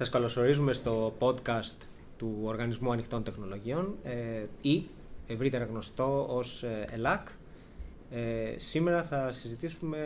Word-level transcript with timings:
Σας 0.00 0.08
καλωσορίζουμε 0.08 0.72
στο 0.72 1.14
podcast 1.18 1.76
του 2.16 2.38
Οργανισμού 2.42 2.92
Ανοιχτών 2.92 3.22
Τεχνολογιών 3.22 3.94
ε, 4.02 4.44
ή 4.60 4.86
ευρύτερα 5.26 5.64
γνωστό 5.64 6.26
ως 6.28 6.62
ε, 6.62 6.84
ΕΛΑΚ. 6.90 7.28
Ε, 8.10 8.54
σήμερα 8.56 9.02
θα 9.02 9.32
συζητήσουμε 9.32 9.98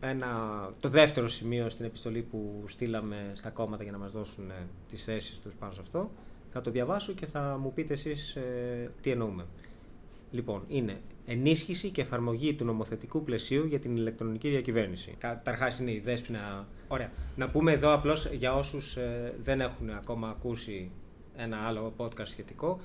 ένα, 0.00 0.28
το 0.80 0.88
δεύτερο 0.88 1.28
σημείο 1.28 1.68
στην 1.68 1.84
επιστολή 1.84 2.22
που 2.22 2.64
στείλαμε 2.66 3.30
στα 3.32 3.50
κόμματα 3.50 3.82
για 3.82 3.92
να 3.92 3.98
μας 3.98 4.12
δώσουν 4.12 4.50
ε, 4.50 4.66
τις 4.88 5.04
θέσεις 5.04 5.40
τους 5.40 5.54
πάνω 5.54 5.72
σε 5.72 5.80
αυτό. 5.80 6.10
Θα 6.52 6.60
το 6.60 6.70
διαβάσω 6.70 7.12
και 7.12 7.26
θα 7.26 7.58
μου 7.62 7.72
πείτε 7.72 7.92
εσείς 7.92 8.36
ε, 8.36 8.90
τι 9.00 9.10
εννοούμε. 9.10 9.46
Λοιπόν, 10.30 10.64
είναι 10.68 10.96
ενίσχυση 11.26 11.90
και 11.90 12.00
εφαρμογή 12.00 12.54
του 12.54 12.64
νομοθετικού 12.64 13.24
πλαισίου 13.24 13.66
για 13.66 13.78
την 13.78 13.96
ηλεκτρονική 13.96 14.48
διακυβέρνηση. 14.48 15.14
Καταρχάς 15.18 15.78
είναι 15.78 15.92
η 15.92 16.00
δέσποινα. 16.00 16.66
Ωραία. 16.92 17.10
Να 17.36 17.48
πούμε 17.48 17.72
εδώ 17.72 17.92
απλώς 17.94 18.26
για 18.32 18.54
όσους 18.54 18.96
ε, 18.96 19.34
δεν 19.42 19.60
έχουν 19.60 19.90
ακόμα 19.90 20.28
ακούσει 20.28 20.90
ένα 21.36 21.56
άλλο 21.66 21.92
podcast 21.96 22.26
σχετικό. 22.26 22.80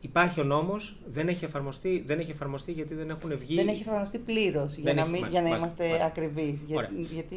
Υπάρχει 0.00 0.40
ο 0.40 0.44
νόμος, 0.44 0.96
δεν 1.12 1.28
έχει 1.28 1.44
εφαρμοστεί, 1.44 2.02
δεν 2.06 2.18
έχει 2.18 2.30
εφαρμοστεί 2.30 2.72
γιατί 2.72 2.94
δεν 2.94 3.10
έχουν 3.10 3.38
βγει. 3.38 3.54
Δεν 3.54 3.68
έχει 3.68 3.80
εφαρμοστεί 3.82 4.18
πλήρως 4.18 4.74
για, 4.76 4.94
να, 4.94 5.00
έχει, 5.02 5.26
για 5.30 5.42
να 5.42 5.48
μάλιστα, 5.48 5.84
είμαστε 5.84 6.04
ακριβείς. 6.04 6.62
Για, 6.62 6.90
γιατί 6.94 7.36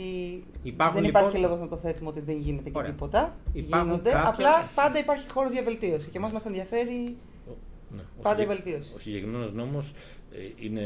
Υπάρχουν, 0.63 0.95
δεν 0.95 1.03
λοιπόν, 1.05 1.21
υπάρχει 1.21 1.38
λόγος 1.41 1.59
να 1.59 1.67
το 1.67 1.76
θέτουμε 1.77 2.09
ότι 2.09 2.20
δεν 2.21 2.37
γίνεται 2.37 2.70
και 2.70 2.77
Ωραία. 2.77 2.90
τίποτα. 2.91 3.35
Υπάρχουν 3.53 3.90
Γίνονται, 3.90 4.09
κάποια- 4.12 4.29
απλά 4.29 4.70
πάντα 4.76 4.99
υπάρχει 4.99 5.29
χώρος 5.31 5.51
για 5.51 5.63
βελτίωση 5.63 6.09
και 6.09 6.17
εμάς 6.17 6.31
μας 6.34 6.45
ενδιαφέρει 6.45 7.15
Ναι, 7.90 8.01
ο 8.20 8.21
πάντα 8.21 8.35
η 8.35 8.40
συγκε- 8.41 8.55
βελτίωση. 8.55 8.93
Ο 8.95 8.99
συγκεκριμένος 8.99 9.53
νόμος 9.53 9.93
είναι 10.59 10.81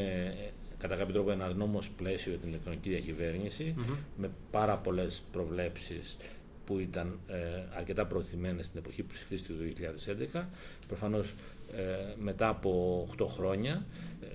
ε, 0.45 0.49
κατά 0.79 0.95
κάποιο 0.95 1.13
τρόπο 1.13 1.31
ένας 1.31 1.55
νόμος 1.55 1.89
πλαίσιο 1.89 2.31
για 2.31 2.39
την 2.39 2.49
ηλεκτρονική 2.49 2.89
διακυβέρνηση 2.89 3.73
Μμμ. 3.77 3.95
με 4.17 4.29
πάρα 4.51 4.77
πολλές 4.77 5.21
προβλέψεις 5.31 6.17
που 6.65 6.79
ήταν 6.79 7.19
ε, 7.27 7.35
αρκετά 7.77 8.05
προωθημένες 8.05 8.65
στην 8.65 8.79
εποχή 8.79 9.03
που 9.03 9.13
ψηφίστηκε 9.13 9.53
το 9.53 9.87
2011. 10.33 10.43
Προφανώς 10.87 11.35
ε, 11.75 12.13
μετά 12.19 12.47
από 12.47 13.07
8 13.17 13.25
χρόνια 13.27 13.85
ε, 14.21 14.25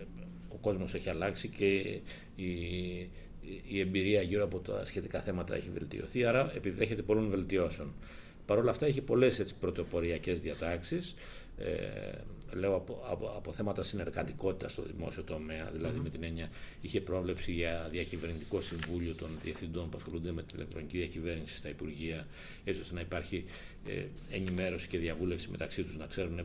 ο 0.48 0.56
κόσμος 0.60 0.94
έχει 0.94 1.08
αλλάξει 1.08 1.48
και 1.48 2.00
η, 2.36 2.50
η 3.68 3.80
εμπειρία 3.80 4.22
γύρω 4.22 4.44
από 4.44 4.58
τα 4.58 4.84
σχετικά 4.84 5.20
θέματα 5.20 5.54
έχει 5.54 5.70
βελτιωθεί, 5.70 6.24
άρα 6.24 6.52
επιδέχεται 6.54 7.02
πολλών 7.02 7.28
βελτιώσεων. 7.28 7.92
Παρ' 8.46 8.58
όλα 8.58 8.70
αυτά 8.70 8.86
έχει 8.86 9.00
πολλές 9.00 9.38
έτσι, 9.38 9.54
πρωτοποριακές 9.60 10.40
διατάξεις, 10.40 11.14
ε, 11.58 12.56
λέω 12.56 12.74
από, 12.74 13.04
από, 13.10 13.26
από 13.36 13.52
θέματα 13.52 13.82
συνεργατικότητας 13.82 14.72
στο 14.72 14.82
δημόσιο 14.82 15.22
τομέα, 15.22 15.70
δηλαδή 15.72 15.98
με 15.98 16.08
την 16.08 16.22
έννοια 16.22 16.48
είχε 16.80 17.00
πρόβλεψη 17.00 17.52
για 17.52 17.88
διακυβερνητικό 17.90 18.60
συμβούλιο 18.60 19.14
των 19.14 19.28
διευθυντών 19.42 19.88
που 19.88 19.96
ασχολούνται 19.96 20.32
με 20.32 20.42
την 20.42 20.56
ηλεκτρονική 20.56 20.98
διακυβέρνηση 20.98 21.56
στα 21.56 21.68
Υπουργεία, 21.68 22.26
έτσι 22.64 22.80
ώστε 22.80 22.94
να 22.94 23.00
υπάρχει 23.00 23.44
ε, 23.86 24.04
ενημέρωση 24.30 24.88
και 24.88 24.98
διαβούλευση 24.98 25.48
μεταξύ 25.50 25.82
τους, 25.82 25.96
να 25.96 26.06
ξέρουν 26.06 26.40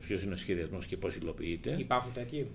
ποιος 0.00 0.22
είναι 0.22 0.34
ο 0.34 0.36
σχεδιασμός 0.36 0.86
και 0.86 0.96
πώς 0.96 1.16
υλοποιείται. 1.16 1.76
Υπάρχουν 1.78 2.12
τέτοιοι; 2.12 2.46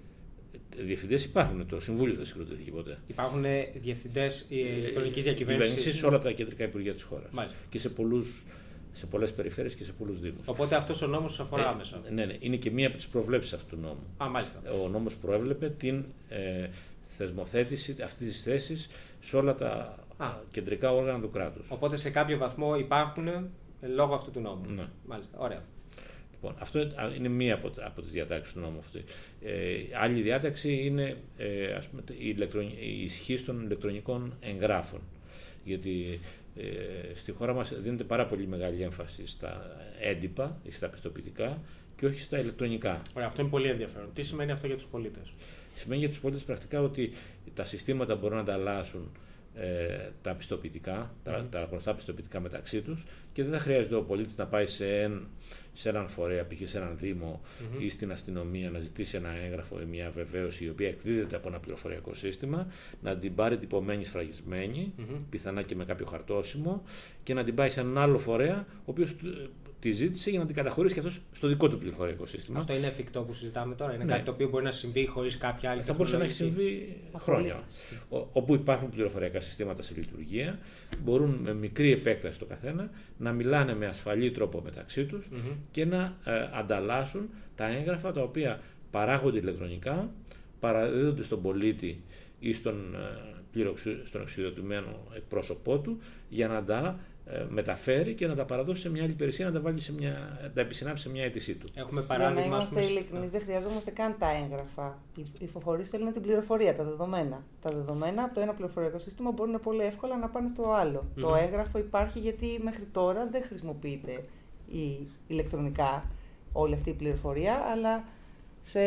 Διευθυντές 0.77 1.23
υπάρχουν, 1.23 1.67
το 1.67 1.79
Συμβούλιο 1.79 2.15
δεν 2.15 2.25
συγκροτήθηκε 2.25 2.71
ποτέ. 2.71 2.97
Υπάρχουν 3.07 3.45
διευθυντές 3.73 4.45
ηλεκτρονικής 4.49 5.23
διακυβέρνησης; 5.23 5.69
Κυβέρνησης 5.73 5.99
σε 5.99 6.05
όλα 6.05 6.19
τα 6.19 6.31
κεντρικά 6.31 6.63
υπουργεία 6.63 6.93
της 6.93 7.03
χώρας. 7.03 7.31
Μάλιστα. 7.31 7.59
Και 7.69 7.79
σε, 7.79 7.89
πολλούς, 7.89 8.45
σε 8.93 9.05
πολλές 9.05 9.33
περιφέρειες 9.33 9.75
και 9.75 9.83
σε 9.83 9.91
πολλούς 9.91 10.19
Δήμους. 10.19 10.47
Οπότε 10.47 10.75
αυτός 10.75 11.01
ο 11.01 11.07
νόμος 11.07 11.33
σα 11.33 11.43
αφορά 11.43 11.67
άμεσα. 11.69 12.01
ναι, 12.09 12.25
ναι, 12.25 12.35
είναι 12.39 12.55
και 12.55 12.71
μία 12.71 12.87
από 12.87 12.95
τις 12.95 13.07
προβλέψεις 13.07 13.53
αυτού 13.53 13.75
του 13.75 13.81
νόμου. 13.81 14.03
Α, 14.17 14.29
μάλιστα. 14.29 14.61
Ο 14.83 14.87
νόμος 14.87 15.15
προέβλεπε 15.15 15.69
την 15.69 16.05
ε, 16.29 16.67
θεσμοθέτηση 17.07 17.95
αυτής 18.03 18.27
της 18.27 18.43
θέσης 18.43 18.89
σε 19.19 19.37
όλα 19.37 19.55
τα 19.55 19.99
Α. 20.17 20.29
κεντρικά 20.51 20.91
όργανα 20.91 21.19
του 21.21 21.29
κράτους. 21.29 21.71
Οπότε 21.71 21.95
σε 21.95 22.09
κάποιο 22.09 22.37
βαθμό 22.37 22.75
υπάρχουν 22.75 23.27
ε, 23.27 23.43
λόγω 23.95 24.13
αυτού 24.13 24.31
του 24.31 24.39
νόμου. 24.39 24.65
Ναι. 24.75 24.87
Μάλιστα. 25.07 25.37
Ωραία. 25.39 25.63
Λοιπόν, 26.31 26.55
αυτό 26.59 26.79
είναι 27.17 27.27
μία 27.27 27.53
από, 27.53 27.71
από 27.81 28.01
τις 28.01 28.11
διατάξεις 28.11 28.53
του 28.53 28.59
νόμου 28.59 28.79
αυτή. 28.79 29.03
Ε, 29.41 29.73
άλλη 30.01 30.21
διάταξη 30.21 30.73
είναι 30.73 31.17
ε, 31.37 31.73
ας 31.73 31.87
πούμε, 31.87 32.03
η, 32.07 32.15
ηλεκτρονι... 32.17 32.75
η 32.79 33.03
ισχύ 33.03 33.41
των 33.41 33.61
ηλεκτρονικών 33.63 34.33
εγγράφων. 34.39 34.99
Γιατί 35.63 36.19
ε, 36.55 37.13
στη 37.13 37.31
χώρα 37.31 37.53
μας 37.53 37.73
δίνεται 37.81 38.03
πάρα 38.03 38.25
πολύ 38.25 38.47
μεγάλη 38.47 38.81
έμφαση 38.81 39.27
στα 39.27 39.77
έντυπα 39.99 40.57
ή 40.63 40.71
στα 40.71 40.87
πιστοποιητικά 40.89 41.61
και 41.95 42.05
όχι 42.05 42.19
στα 42.19 42.39
ηλεκτρονικά. 42.39 43.01
Ωραία. 43.13 43.27
Αυτό 43.27 43.41
είναι 43.41 43.49
πολύ 43.49 43.67
ενδιαφέρον. 43.67 44.09
Τι 44.13 44.23
σημαίνει 44.23 44.51
αυτό 44.51 44.67
για 44.67 44.75
τους 44.75 44.85
πολίτες; 44.85 45.33
Σημαίνει 45.75 45.99
για 45.99 46.09
τους 46.09 46.19
πολίτες 46.19 46.43
πρακτικά 46.43 46.81
ότι 46.81 47.11
τα 47.53 47.65
συστήματα 47.65 48.15
μπορούν 48.15 48.35
να 48.35 48.41
ανταλλάσσουν 48.41 49.11
ε, 49.55 50.09
τα 50.21 50.33
πιστοποιητικά, 50.35 51.13
τα, 51.23 51.47
τα 51.51 51.63
γνωστά 51.71 51.93
πιστοποιητικά 51.95 52.39
μεταξύ 52.39 52.81
τους 52.81 53.05
και 53.33 53.43
δεν 53.43 53.51
θα 53.51 53.59
χρειάζεται 53.59 53.95
ο 53.95 54.01
πολίτης 54.03 54.37
να 54.37 54.45
πάει 54.45 54.65
σε, 54.65 55.01
εν, 55.01 55.27
σε 55.73 55.89
έναν 55.89 56.07
φορέα, 56.07 56.45
π.χ. 56.47 56.61
σε 56.69 56.77
έναν 56.77 56.97
δήμο 56.97 57.41
ή 57.79 57.89
στην 57.89 58.11
αστυνομία 58.11 58.69
να 58.69 58.79
ζητήσει 58.79 59.15
ένα 59.17 59.29
έγγραφο 59.45 59.81
ή 59.81 59.85
μια 59.85 60.11
βεβαίωση 60.15 60.65
η 60.65 60.69
οποία 60.69 60.87
εκδίδεται 60.87 61.35
από 61.35 61.47
ένα 61.47 61.59
πληροφοριακό 61.59 62.13
σύστημα, 62.13 62.67
να 63.01 63.17
την 63.17 63.35
πάρει 63.35 63.57
τυπωμένη 63.57 64.03
σφραγισμένη, 64.05 64.93
πιθανά 65.29 65.61
και 65.61 65.75
με 65.75 65.85
κάποιο 65.85 66.05
χαρτόσημο 66.05 66.83
και 67.23 67.33
να 67.33 67.43
την 67.43 67.55
πάει 67.55 67.69
σε 67.69 67.79
έναν 67.79 67.97
άλλο 67.97 68.17
φορέα 68.17 68.65
ο 68.69 68.81
οποίος 68.85 69.15
του- 69.15 69.49
τη 69.81 69.91
ζήτησε 69.91 70.29
για 70.29 70.39
να 70.39 70.45
την 70.45 70.55
καταχωρήσει 70.55 70.93
και 70.93 70.99
αυτός 70.99 71.19
στο 71.31 71.47
δικό 71.47 71.69
του 71.69 71.77
πληροφοριακό 71.77 72.25
σύστημα. 72.25 72.59
Αυτό 72.59 72.73
είναι 72.75 72.87
εφικτό 72.87 73.21
που 73.21 73.33
συζητάμε 73.33 73.75
τώρα. 73.75 73.93
Είναι 73.93 74.03
Ναι. 74.03 74.11
κάτι 74.11 74.23
το 74.25 74.31
οποίο 74.31 74.49
μπορεί 74.49 74.63
να 74.63 74.71
συμβεί 74.71 75.05
χωρίς 75.05 75.37
κάποια 75.37 75.69
άλλη 75.71 75.81
Θα 75.81 75.93
μπορούσε 75.93 76.17
να 76.17 76.23
έχει 76.23 76.37
τεχνολογική. 76.43 76.69
συμβεί 76.75 76.97
χρόνια. 77.19 77.59
Ο- 78.09 78.27
όπου 78.31 78.53
υπάρχουν 78.55 78.89
πληροφοριακά 78.89 79.39
συστήματα 79.39 79.81
σε 79.81 79.93
λειτουργία, 79.97 80.59
μπορούν 81.03 81.29
με 81.29 81.53
μικρή 81.53 81.91
επέκταση 81.91 82.39
το 82.39 82.45
καθένα 82.45 82.89
να 83.17 83.31
μιλάνε 83.31 83.75
με 83.75 83.85
ασφαλή 83.87 84.31
τρόπο 84.31 84.61
μεταξύ 84.61 85.05
τους 85.05 85.29
Μμμ. 85.29 85.37
και 85.71 85.85
να 85.85 86.17
ε, 86.25 86.49
ανταλλάσσουν 86.53 87.29
τα 87.55 87.67
έγγραφα 87.67 88.11
τα 88.11 88.21
οποία 88.21 88.59
παράγονται 88.91 89.37
ηλεκτρονικά, 89.37 90.11
παραδίδονται 90.59 91.23
στον 91.23 91.41
πολίτη 91.41 92.01
ή 92.39 92.53
στον, 92.53 92.95
ε, 92.95 92.97
πληροξου- 93.51 94.05
στον 94.07 94.21
εξουσιοδοτημένο 94.21 95.07
πρόσωπό 95.29 95.77
του 95.79 95.99
για 96.29 96.47
να 96.47 96.63
τα 96.63 96.99
ε, 97.10 97.10
μεταφέρει 97.49 98.13
και 98.13 98.27
να 98.27 98.35
τα 98.35 98.45
παραδώσει 98.45 98.81
σε 98.81 98.89
μια 98.89 99.03
άλλη 99.03 99.11
υπηρεσία, 99.11 99.45
να 99.45 99.51
τα, 99.51 99.59
βάλει 99.59 99.79
σε 99.79 99.93
μια, 99.93 100.39
να 100.41 100.51
τα 100.51 100.61
επισυνάψει 100.61 101.03
σε 101.03 101.09
μια 101.09 101.23
αίτησή 101.23 101.55
του. 101.55 101.67
Έχουμε 101.75 102.01
Για 102.01 102.17
να 102.17 102.17
παράδειγμα. 102.17 102.57
ας 102.57 102.63
είμαστε 102.63 102.81
πούμε, 102.81 102.99
ειλικρινείς, 102.99 103.29
δεν 103.31 103.41
χρειαζόμαστε 103.41 103.91
καν 103.91 104.15
τα 104.19 104.27
έγγραφα. 104.43 104.97
Οι 105.15 105.25
υφοφορεί 105.39 105.83
θέλουν 105.83 106.11
την 106.13 106.21
πληροφορία, 106.21 106.75
τα 106.75 106.83
δεδομένα. 106.83 107.43
Τα 107.61 107.69
δεδομένα 107.69 108.23
από 108.23 108.33
το 108.33 108.39
ένα 108.39 108.53
πληροφοριακό 108.53 108.99
σύστημα 108.99 109.31
μπορούν 109.31 109.59
πολύ 109.63 109.83
εύκολα 109.83 110.17
να 110.17 110.27
πάνε 110.29 110.47
στο 110.47 110.71
άλλο. 110.71 111.05
Το 111.15 111.27
Μμμ. 111.27 111.35
έγγραφο 111.35 111.77
υπάρχει 111.77 112.19
γιατί 112.19 112.59
μέχρι 112.63 112.83
τώρα 112.91 113.27
δεν 113.31 113.43
χρησιμοποιείται 113.43 114.23
η 114.67 115.07
ηλεκτρονικά 115.27 116.03
όλη 116.51 116.73
αυτή 116.73 116.89
η 116.89 116.93
πληροφορία, 116.93 117.53
αλλά 117.71 118.03
σε, 118.61 118.79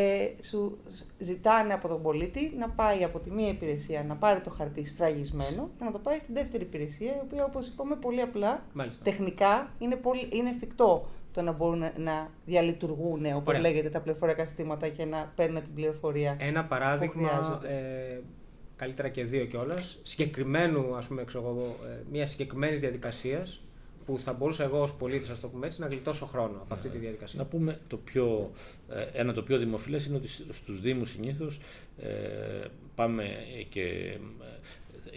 σου 0.43 0.79
ζητάνε 1.19 1.73
από 1.73 1.89
τον 1.89 2.03
πολίτη 2.03 2.53
να 2.59 2.69
πάει 2.69 3.05
από 3.05 3.19
τη 3.19 3.31
μία 3.31 3.49
υπηρεσία 3.49 4.05
να 4.05 4.15
πάρει 4.17 4.41
το 4.41 4.51
χαρτί 4.51 4.85
σφραγισμένο 4.85 5.71
και 5.79 5.85
να 5.85 5.93
το 5.93 5.99
πάει 5.99 6.19
στην 6.19 6.35
δεύτερη 6.35 6.63
υπηρεσία, 6.63 7.11
η 7.15 7.21
οποία 7.23 7.45
όπως 7.45 7.67
είπαμε 7.67 7.97
πολύ 7.97 8.21
απλά 8.21 8.65
Μάλιστα. 8.73 9.05
τεχνικά 9.05 9.71
είναι, 9.79 9.97
πολύ, 9.97 10.29
είναι 10.33 10.49
εφικτό 10.51 11.09
το 11.33 11.43
να 11.43 11.53
μπορούν 11.53 11.83
να 11.97 12.31
διαλειτουργούν, 12.45 13.27
όπως 13.27 13.43
Ωραία. 13.47 13.61
λέγεται, 13.61 13.89
τα 13.89 14.01
πληροφοριακά 14.01 14.47
συστήματα 14.47 14.89
και 14.89 15.05
να 15.05 15.33
παίρνουν 15.37 15.63
την 15.63 15.75
πληροφορία. 15.75 16.37
Ένα 16.41 16.65
παράδειγμα, 16.65 17.29
χρειάζεται. 17.29 17.69
ε, 17.69 18.21
καλύτερα 18.77 19.09
και 19.09 19.25
δύο 19.25 19.45
κιόλας, 19.45 19.99
συγκεκριμένου, 20.03 20.97
ας 20.97 21.07
πούμε, 21.07 21.25
ξέρω 21.25 21.45
εγώ, 21.49 21.77
ε, 21.91 22.03
μια 22.11 22.27
συγκεκριμένης 22.27 22.81
διαδικασίας 22.81 23.63
που 24.07 24.19
θα 24.19 24.33
μπορούσα 24.33 24.65
εγώ 24.65 24.83
ως 24.83 24.95
πολίτης, 24.95 25.29
α 25.29 25.37
το 25.41 25.49
πούμε 25.49 25.67
έτσι, 25.67 25.81
να 25.81 25.87
γλιτώσω 25.87 26.27
χρόνο 26.27 26.59
από 26.61 26.75
αυτή 26.75 26.89
τη 26.89 26.99
διαδικασία. 26.99 27.39
Να 27.39 27.47
πούμε 27.47 27.81
το 27.89 27.97
πιο, 27.97 28.51
ε, 28.89 29.03
ένα 29.21 29.33
το 29.33 29.43
πιο 29.43 29.59
δημοφιλές 29.59 30.07
είναι 30.07 30.17
ότι 30.17 30.29
σ- 30.29 30.53
στους 30.53 30.81
Δήμους 30.81 31.11
συνήθως 31.11 31.59
ε, 31.99 32.09
πάμε 32.95 33.29
και 33.69 33.83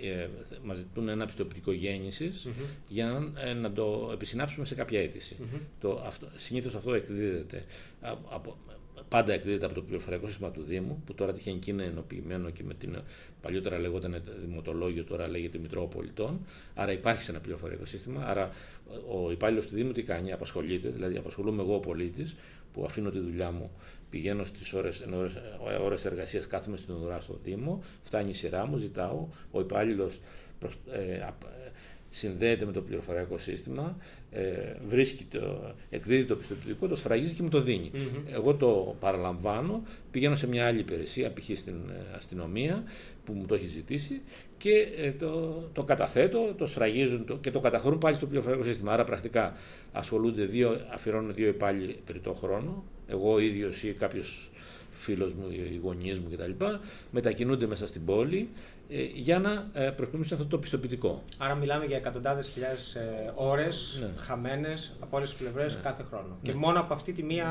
ε, 0.02 0.10
ε, 0.22 0.30
μας 0.64 0.78
ζητούν 0.78 1.08
ένα 1.08 1.26
πιστοποιητικό 1.26 1.72
γέννησης 1.72 2.46
Μμμ. 2.46 2.54
για 2.88 3.06
να, 3.06 3.42
ε, 3.42 3.54
να 3.54 3.72
το 3.72 4.10
επισυνάψουμε 4.14 4.66
σε 4.66 4.76
κάποια 4.76 5.00
αίτηση. 5.02 5.36
Μμμ. 5.40 5.60
Το, 5.82 6.02
αυτό, 6.06 6.28
συνήθως 6.38 6.76
αυτό 6.76 6.94
εκδίδεται 6.94 7.64
α- 8.02 8.18
από, 8.30 8.58
πάντα 9.10 9.34
εκδίδεται 9.34 9.66
από 9.66 9.74
το 9.74 9.82
πληροφοριακό 9.82 10.28
σύστημα 10.28 10.52
του 10.52 10.64
Δήμου, 10.64 11.02
που 11.06 11.14
τώρα 11.14 11.34
τυχαίνει 11.34 11.60
και 11.60 11.72
είναι 11.72 11.84
ενοποιημένο 11.84 12.50
και 12.50 12.64
με 12.64 12.74
την 12.74 13.02
παλιότερα 13.42 13.80
λεγόταν 13.80 14.22
Δημοτολόγιο, 14.42 15.04
τώρα 15.04 15.28
λέγεται 15.28 15.58
Μητρό 15.58 15.86
Πολιτών. 15.86 16.40
Άρα 16.76 16.92
υπάρχει 16.92 17.22
σε 17.22 17.32
ένα 17.32 17.40
πληροφοριακό 17.40 17.86
σύστημα. 17.86 18.24
Άρα 18.26 18.52
ο 19.24 19.32
υπάλληλος 19.32 19.68
του 19.68 19.76
Δήμου 19.76 19.92
τι 19.92 20.04
κάνει, 20.04 20.32
απασχολείται, 20.32 20.90
δηλαδή 20.90 21.18
απασχολούμαι 21.18 21.62
εγώ 21.62 21.76
ο 21.76 21.80
πολίτης, 21.80 22.36
που 22.74 22.86
αφήνω 22.86 23.10
τη 23.10 23.20
δουλειά 23.20 23.52
μου, 23.52 23.72
πηγαίνω 24.10 24.44
στις 24.44 24.74
ώρες 24.74 25.04
ώρες 25.84 26.06
εργασίας, 26.06 26.48
κάθομαι 26.48 26.78
στην 26.78 26.96
ουρά 26.96 27.20
στο 27.20 27.40
Δήμο, 27.44 27.84
φτάνει 28.04 28.30
η 28.30 28.34
σειρά 28.34 28.66
μου, 28.66 28.78
ζητάω, 28.78 29.28
ο 29.52 29.60
υπάλληλος 29.60 30.20
ε, 30.92 31.22
απ- 31.28 31.44
συνδέεται 32.10 32.66
με 32.66 32.72
το 32.72 32.82
πληροφοριακό 32.82 33.38
σύστημα, 33.38 33.98
ε, 34.32 34.74
βρίσκει 34.88 35.24
το, 35.24 35.74
εκδίδει 35.90 36.26
το 36.26 36.36
πιστοποιητικό, 36.36 36.88
το 36.88 36.96
σφραγίζει 36.96 37.34
και 37.34 37.44
μου 37.44 37.50
το 37.50 37.62
δινει 37.62 37.92
Εγώ 38.32 38.56
το 38.56 38.96
παραλαμβάνω, 39.00 39.84
πηγαίνω 40.12 40.36
σε 40.36 40.48
μια 40.48 40.68
άλλη 40.68 40.80
υπηρεσία, 40.80 41.34
π.χ. 41.34 41.58
στην 41.58 41.76
ε, 41.90 42.16
αστυνομία, 42.16 42.84
που 43.26 43.34
μου 43.34 43.46
το 43.46 43.56
έχει 43.56 43.68
ζητήσει 43.68 44.22
και 44.58 44.88
ε, 44.98 45.12
το, 45.12 45.64
το 45.74 45.84
καταθέτω, 45.84 46.54
το 46.58 46.66
σφραγίζουν 46.66 47.26
το, 47.26 47.38
και 47.38 47.52
το 47.52 47.60
καταχωρούν 47.60 48.00
πάλι 48.00 48.16
στο 48.16 48.26
πληροφοριακό 48.26 48.64
σύστημα. 48.64 48.94
Άρα 48.94 49.04
πρακτικά 49.04 49.54
ασχολούνται 49.92 50.46
δύο, 50.46 50.82
αφιερώνουν 50.94 51.34
δύο 51.34 51.48
υπάλληλοι 51.48 52.00
περί 52.06 52.20
το 52.20 52.34
χρόνο, 52.34 52.84
εγώ 53.08 53.40
ίδιος 53.40 53.84
ή 53.84 53.94
κάποιος 53.94 54.50
φίλος 55.08 55.34
μου, 55.34 55.50
οι 55.50 55.80
γονείς 55.84 56.20
μου 56.20 56.30
κτλ. 56.32 56.66
Μετακινούνται 57.12 57.68
μέσα 57.68 57.88
στην 57.88 58.06
πόλη 58.06 58.50
ε, 58.90 59.04
για 59.04 59.40
να 59.40 59.70
ε, 59.74 59.88
αυτό 60.34 60.46
το 60.46 60.58
πιστοποιητικό. 60.58 61.24
Άρα 61.38 61.56
μιλάμε 61.56 61.86
για 61.86 61.98
εκατοντάδες 61.98 62.48
χιλιάδες 62.48 62.96
ε, 62.96 63.32
ώρες 63.36 63.98
ναι. 64.02 64.10
χαμένες 64.18 64.96
από 65.00 65.18
όλες 65.18 65.30
τις 65.30 65.40
πλευρές 65.40 65.76
ναι. 65.76 65.82
κάθε 65.82 66.04
χρόνο. 66.04 66.38
Και 66.42 66.52
ναι. 66.52 66.58
μόνο 66.58 66.80
από 66.80 66.94
αυτή 66.94 67.14
τη 67.14 67.24
μία. 67.24 67.48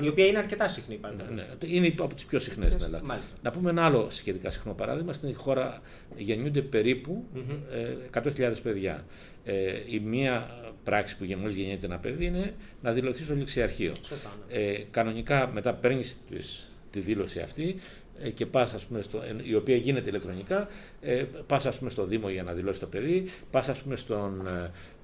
Ναι. 0.00 0.06
Η 0.06 0.08
οποία 0.08 0.26
είναι 0.26 0.38
αρκετά 0.38 0.68
συχνή 0.68 0.96
πάντα. 0.96 1.30
Ναι, 1.30 1.46
είναι 1.66 1.94
από 1.98 2.14
τις 2.14 2.24
πιο 2.24 2.38
συχνές 2.38 2.72
στην 2.72 2.84
Ελλάδα. 2.84 3.18
Να 3.42 3.50
πούμε 3.50 3.70
ένα 3.70 3.84
άλλο 3.84 4.06
σχετικά 4.10 4.50
συχνό 4.50 4.72
παράδειγμα. 4.72 5.12
Στην 5.12 5.34
χώρα 5.36 5.80
γεννιούνται 6.16 6.62
περίπου 6.62 7.24
mm-hmm. 7.34 8.22
100.000 8.22 8.52
παιδιά. 8.62 9.04
Ε, 9.44 9.72
η 9.86 10.00
μία 10.00 10.62
πράξη 10.84 11.16
που 11.16 11.24
μόλι 11.38 11.52
γεννιέται 11.52 11.86
ένα 11.86 11.98
παιδί 11.98 12.24
είναι 12.24 12.54
να 12.82 12.92
δηλωθεί 12.92 13.22
στο 13.22 13.34
ληξιαρχείο. 13.34 13.92
Σωστά, 14.02 14.32
ναι. 14.48 14.54
ε, 14.54 14.86
κανονικά 14.90 15.50
μετά 15.52 15.74
παίρνεις 15.74 16.18
τη 16.90 17.00
δήλωση 17.00 17.40
αυτή 17.40 17.76
ε, 17.76 18.03
και 18.34 18.46
πας, 18.46 18.72
ας 18.72 18.84
πούμε, 18.84 19.02
στο, 19.02 19.22
η 19.42 19.54
οποία 19.54 19.76
γίνεται 19.76 20.08
ηλεκτρονικά, 20.08 20.68
ε, 21.00 21.24
πας 21.46 21.66
ας 21.66 21.78
πούμε 21.78 21.90
στο 21.90 22.04
Δήμο 22.06 22.28
για 22.28 22.42
να 22.42 22.52
δηλώσει 22.52 22.80
το 22.80 22.86
παιδί, 22.86 23.30
πας 23.50 23.68
ας 23.68 23.82
πούμε 23.82 23.96
στον, 23.96 24.46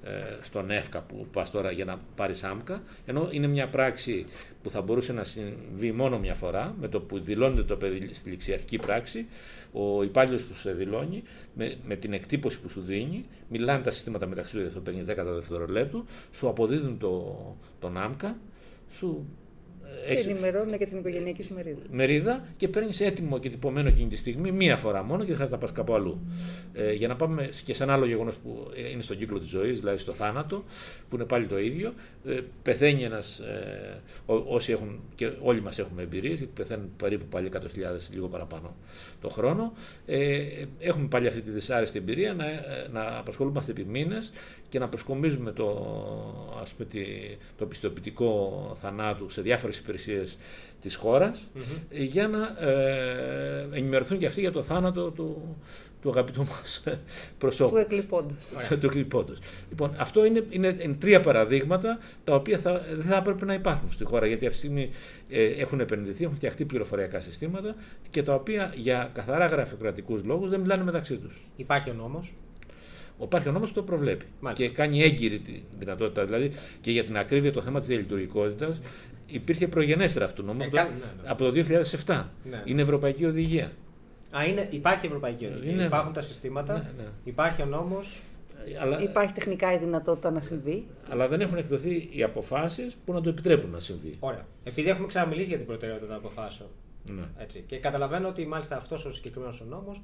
ε, 0.04 0.36
στον 0.42 0.70
ΕΦΚΑ 0.70 1.00
που 1.00 1.26
πας 1.32 1.50
τώρα 1.50 1.70
για 1.70 1.84
να 1.84 2.00
πάρεις 2.16 2.44
άμκα, 2.44 2.82
ενώ 3.06 3.28
είναι 3.30 3.46
μια 3.46 3.68
πράξη 3.68 4.26
που 4.62 4.70
θα 4.70 4.82
μπορούσε 4.82 5.12
να 5.12 5.24
συμβεί 5.24 5.92
μόνο 5.92 6.18
μια 6.18 6.34
φορά, 6.34 6.74
με 6.80 6.88
το 6.88 7.00
που 7.00 7.20
δηλώνεται 7.20 7.62
το 7.62 7.76
παιδί 7.76 8.14
στη 8.14 8.30
ληξιαρχική 8.30 8.78
πράξη, 8.78 9.26
ο 9.72 10.02
υπάλληλος 10.02 10.44
που 10.44 10.54
σε 10.54 10.72
δηλώνει, 10.72 11.22
με, 11.54 11.76
με 11.84 11.96
την 11.96 12.12
εκτύπωση 12.12 12.60
που 12.60 12.68
σου 12.68 12.80
δίνει, 12.80 13.24
μιλάνε 13.48 13.82
τα 13.82 13.90
συστήματα 13.90 14.26
μεταξύ 14.26 14.54
του 14.54 14.60
για 14.60 14.70
το 14.70 14.82
50 14.86 15.34
δευτερολέπτου, 15.34 16.04
σου 16.32 16.48
αποδίδουν 16.48 16.98
το, 16.98 17.36
τον 17.80 17.96
άμκα, 17.96 18.38
σου 18.90 19.26
και 20.08 20.30
ενημερώνουν 20.30 20.78
και 20.78 20.86
την 20.86 20.98
οικογενειακή 20.98 21.42
σου 21.42 21.54
μερίδα. 21.54 21.80
Μερίδα 21.90 22.44
και 22.56 22.68
παίρνεις 22.68 23.00
έτοιμο 23.00 23.38
και 23.38 23.50
τυπωμένο 23.50 23.88
εκείνη 23.88 24.08
τη 24.08 24.16
στιγμή 24.16 24.52
μία 24.52 24.76
φορά 24.76 25.02
μόνο 25.02 25.20
και 25.20 25.26
δεν 25.26 25.34
χρειάζεται 25.34 25.56
να 25.56 25.62
πας 25.62 25.72
κάπου 25.72 25.94
αλλού. 25.94 26.20
Ε, 26.72 26.92
για 26.92 27.08
να 27.08 27.16
πάμε 27.16 27.48
και 27.64 27.74
σε 27.74 27.82
ένα 27.82 27.92
άλλο 27.92 28.06
γεγονός 28.06 28.36
που 28.36 28.70
είναι 28.92 29.02
στον 29.02 29.18
κύκλο 29.18 29.38
της 29.38 29.48
ζωής, 29.48 29.78
δηλαδή 29.78 29.98
στο 29.98 30.12
θάνατο, 30.12 30.64
που 31.08 31.16
είναι 31.16 31.24
πάλι 31.24 31.46
το 31.46 31.58
ίδιο. 31.58 31.92
Ε, 32.26 32.40
πεθαίνει 32.62 33.02
ένας. 33.02 33.38
Ε, 33.38 34.00
όσοι 34.26 34.72
έχουν, 34.72 35.00
και 35.14 35.30
όλοι 35.40 35.62
μας 35.62 35.78
έχουμε 35.78 36.02
εμπειρίες, 36.02 36.38
γιατί 36.38 36.52
πεθαίνουν 36.54 36.92
περίπου 36.96 37.24
πάλι 37.24 37.50
100.000 37.52 37.58
λίγο 38.10 38.28
παραπάνω 38.28 38.76
το 39.20 39.28
χρόνο. 39.28 39.72
Ε, 40.06 40.38
έχουμε 40.78 41.08
πάλι 41.08 41.26
αυτή 41.26 41.40
τη 41.40 41.50
δυσάρεστη 41.50 41.98
εμπειρία 41.98 42.34
να, 42.34 42.44
ε, 42.46 42.88
να 42.92 43.18
απασχολούμαστε 43.18 43.70
επί 43.70 43.84
μήνες 43.84 44.32
και 44.68 44.78
να 44.78 44.88
προσκομίζουμε 44.88 45.52
το, 45.52 45.68
ας 46.62 46.72
πούμε, 46.72 46.88
το 47.58 47.66
πιστοποιητικό 47.66 48.76
θανάτου 48.80 49.28
σε 49.28 49.42
διάφορες 49.42 49.79
υπηρεσίες 49.80 50.38
της 50.80 50.94
χωρας 50.94 51.48
για 51.90 52.28
να 52.28 52.68
ε, 52.68 53.68
ενημερωθούν 53.72 54.18
και 54.18 54.26
αυτοί 54.26 54.40
για 54.40 54.52
το 54.52 54.62
θάνατο 54.62 55.10
του, 55.10 55.56
του 56.02 56.10
αγαπητού 56.10 56.44
μας 56.44 56.82
προσώπου. 57.38 57.74
Του 57.74 57.80
εκλειπώντος. 57.80 58.48
του 58.80 58.86
εκλειπώντος. 58.86 59.38
Λοιπόν, 59.68 59.94
αυτό 59.96 60.24
είναι, 60.24 60.46
είναι, 60.50 60.96
τρία 60.98 61.20
παραδείγματα 61.20 61.98
τα 62.24 62.34
οποία 62.34 62.58
θα, 62.58 62.82
δεν 62.92 63.04
θα 63.04 63.16
έπρεπε 63.16 63.44
να 63.44 63.54
υπάρχουν 63.54 63.92
στη 63.92 64.04
χώρα 64.04 64.26
γιατί 64.26 64.46
αυτή 64.46 64.58
τη 64.60 64.66
στιγμή 64.66 64.90
ε, 65.28 65.44
έχουν 65.44 65.80
επενδυθεί, 65.80 66.24
έχουν 66.24 66.36
φτιαχτεί 66.36 66.64
πληροφοριακά 66.64 67.20
συστήματα 67.20 67.74
και 68.10 68.22
τα 68.22 68.34
οποία 68.34 68.72
για 68.76 69.10
καθαρά 69.12 69.46
γραφειοκρατικούς 69.46 70.24
λόγους 70.24 70.50
δεν 70.50 70.60
μιλάνε 70.60 70.84
μεταξύ 70.84 71.16
τους. 71.16 71.46
Υπάρχει 71.56 71.90
ο 71.90 71.94
νόμος; 71.94 72.32
Υπάρχει 73.22 73.48
ο 73.48 73.52
νόμος 73.52 73.68
που 73.68 73.74
το 73.74 73.82
προβλέπει 73.82 74.24
Μάλιστα. 74.40 74.66
και 74.66 74.72
κάνει 74.72 75.02
έγκυρη 75.02 75.38
τη 75.38 75.62
δυνατότητα. 75.78 76.24
Δηλαδή 76.24 76.52
και 76.80 76.90
για 76.90 77.04
την 77.04 77.16
ακρίβεια 77.16 77.52
το 77.52 77.62
θέμα 77.62 77.78
της 77.78 77.88
διαλειτουργικότητας 77.88 78.80
υπήρχε 79.30 79.68
προγενέστερα 79.68 80.24
αυτού 80.24 80.40
του 80.40 80.46
νόμου 80.46 80.62
ε, 80.62 80.66
ναι, 80.66 80.82
ναι. 80.82 80.90
από 81.30 81.44
το 81.44 81.64
2007. 82.06 82.24
Ναι. 82.44 82.62
Είναι 82.64 82.82
Ευρωπαϊκή 82.82 83.24
Οδηγία. 83.24 83.72
Α, 84.36 84.44
είναι, 84.44 84.68
υπάρχει 84.70 85.06
Ευρωπαϊκή 85.06 85.46
Οδηγία. 85.46 85.72
Είναι, 85.72 85.84
Υπάρχουν 85.84 86.12
τα 86.12 86.20
συστήματα. 86.22 86.74
Ναι, 86.96 87.04
υπάρχει 87.24 87.62
ο 87.62 87.66
νόμος. 87.66 88.20
Αλλά... 88.80 89.02
Υπάρχει 89.02 89.32
τεχνικά 89.32 89.72
η 89.72 89.78
δυνατότητα 89.78 90.30
να 90.30 90.40
συμβεί. 90.40 90.86
Αλλά 91.08 91.28
δεν 91.28 91.40
έχουν 91.40 91.56
εκδοθεί 91.56 92.08
οι 92.12 92.22
αποφάσεις 92.22 92.96
που 93.04 93.12
να 93.12 93.20
το 93.20 93.28
επιτρέπουν 93.28 93.70
να 93.70 93.80
συμβεί. 93.80 94.16
Ωραία. 94.18 94.46
Επειδή 94.64 94.88
έχουμε 94.88 95.06
ξαναμιλήσει 95.06 95.48
για 95.48 95.56
την 95.56 95.66
προτεραιότητα 95.66 96.06
των 96.06 96.16
αποφάσεων. 96.16 96.68
Ναι. 97.04 97.22
Έτσι. 97.38 97.64
Και 97.66 97.78
καταλαβαίνω 97.78 98.28
ότι 98.28 98.46
μάλιστα 98.46 98.76
αυτός 98.76 99.04
ο 99.04 99.12
συγκεκριμένος 99.12 99.62
νόμος 99.68 100.02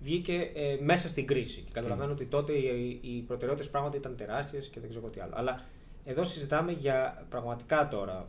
βγήκε 0.00 0.50
ε, 0.54 0.76
μέσα 0.80 1.08
στην 1.08 1.26
κρίση. 1.26 1.60
Και 1.60 1.70
καταλαβαίνω 1.72 2.10
mm. 2.10 2.14
ότι 2.14 2.24
τότε 2.24 2.52
οι, 2.52 3.00
οι 3.02 3.24
προτεραιότητες 3.26 3.70
πράγματι 3.70 3.96
ήταν 3.96 4.16
τεράστιες 4.16 4.68
και 4.68 4.80
δεν 4.80 4.88
ξέρω 4.90 5.08
τι 5.08 5.20
άλλο. 5.20 5.32
Αλλά 5.36 5.64
εδώ 6.08 6.24
συζητάμε 6.24 6.72
για 6.72 7.26
πραγματικά 7.30 7.88
τώρα, 7.88 8.28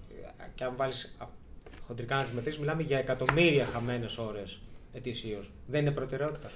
και 0.55 0.63
αν 0.63 0.73
βάλεις 0.75 1.17
χοντρικά 1.83 2.15
να 2.15 2.23
τι 2.23 2.33
μετρήσεις, 2.33 2.59
μιλάμε 2.59 2.81
για 2.81 2.97
εκατομμύρια 2.97 3.65
χαμένες 3.65 4.17
ώρες 4.17 4.61
ετησίως. 4.93 5.51
Δεν 5.67 5.81
είναι 5.81 5.91
προτεραιότητα. 5.91 6.51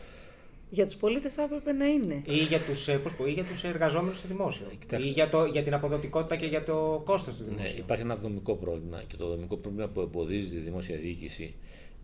Για 0.70 0.86
τους 0.86 0.96
πολίτες 0.96 1.34
θα 1.34 1.42
έπρεπε 1.44 1.72
να 1.72 1.86
είναι. 1.86 2.22
Ή 2.26 2.36
για 2.36 2.60
τους 2.60 2.88
ε, 2.88 3.02
τους 3.50 3.64
εργαζόμενους 3.64 4.18
στο 4.18 4.28
δημόσιο. 4.28 4.66
Ε, 4.90 4.98
Ή 4.98 5.10
για, 5.10 5.30
το, 5.30 5.46
για 5.46 5.64
την 5.64 5.74
αποδοτικότητα 5.74 6.36
και 6.36 6.46
για 6.46 6.64
το 6.64 7.02
κόστος 7.06 7.38
του 7.38 7.44
δημόσιου. 7.44 7.74
Ναι, 7.74 7.80
υπάρχει 7.80 8.04
ένα 8.04 8.16
δομικό 8.16 8.56
πρόβλημα. 8.56 9.04
Και 9.08 9.16
το 9.16 9.28
δομικό 9.28 9.58
πρόβλημα 9.58 9.88
που 9.88 10.02
εμποδίζει 10.02 10.50
τη 10.50 10.58
δημόσια 10.58 10.98
διοίκηση 10.98 11.56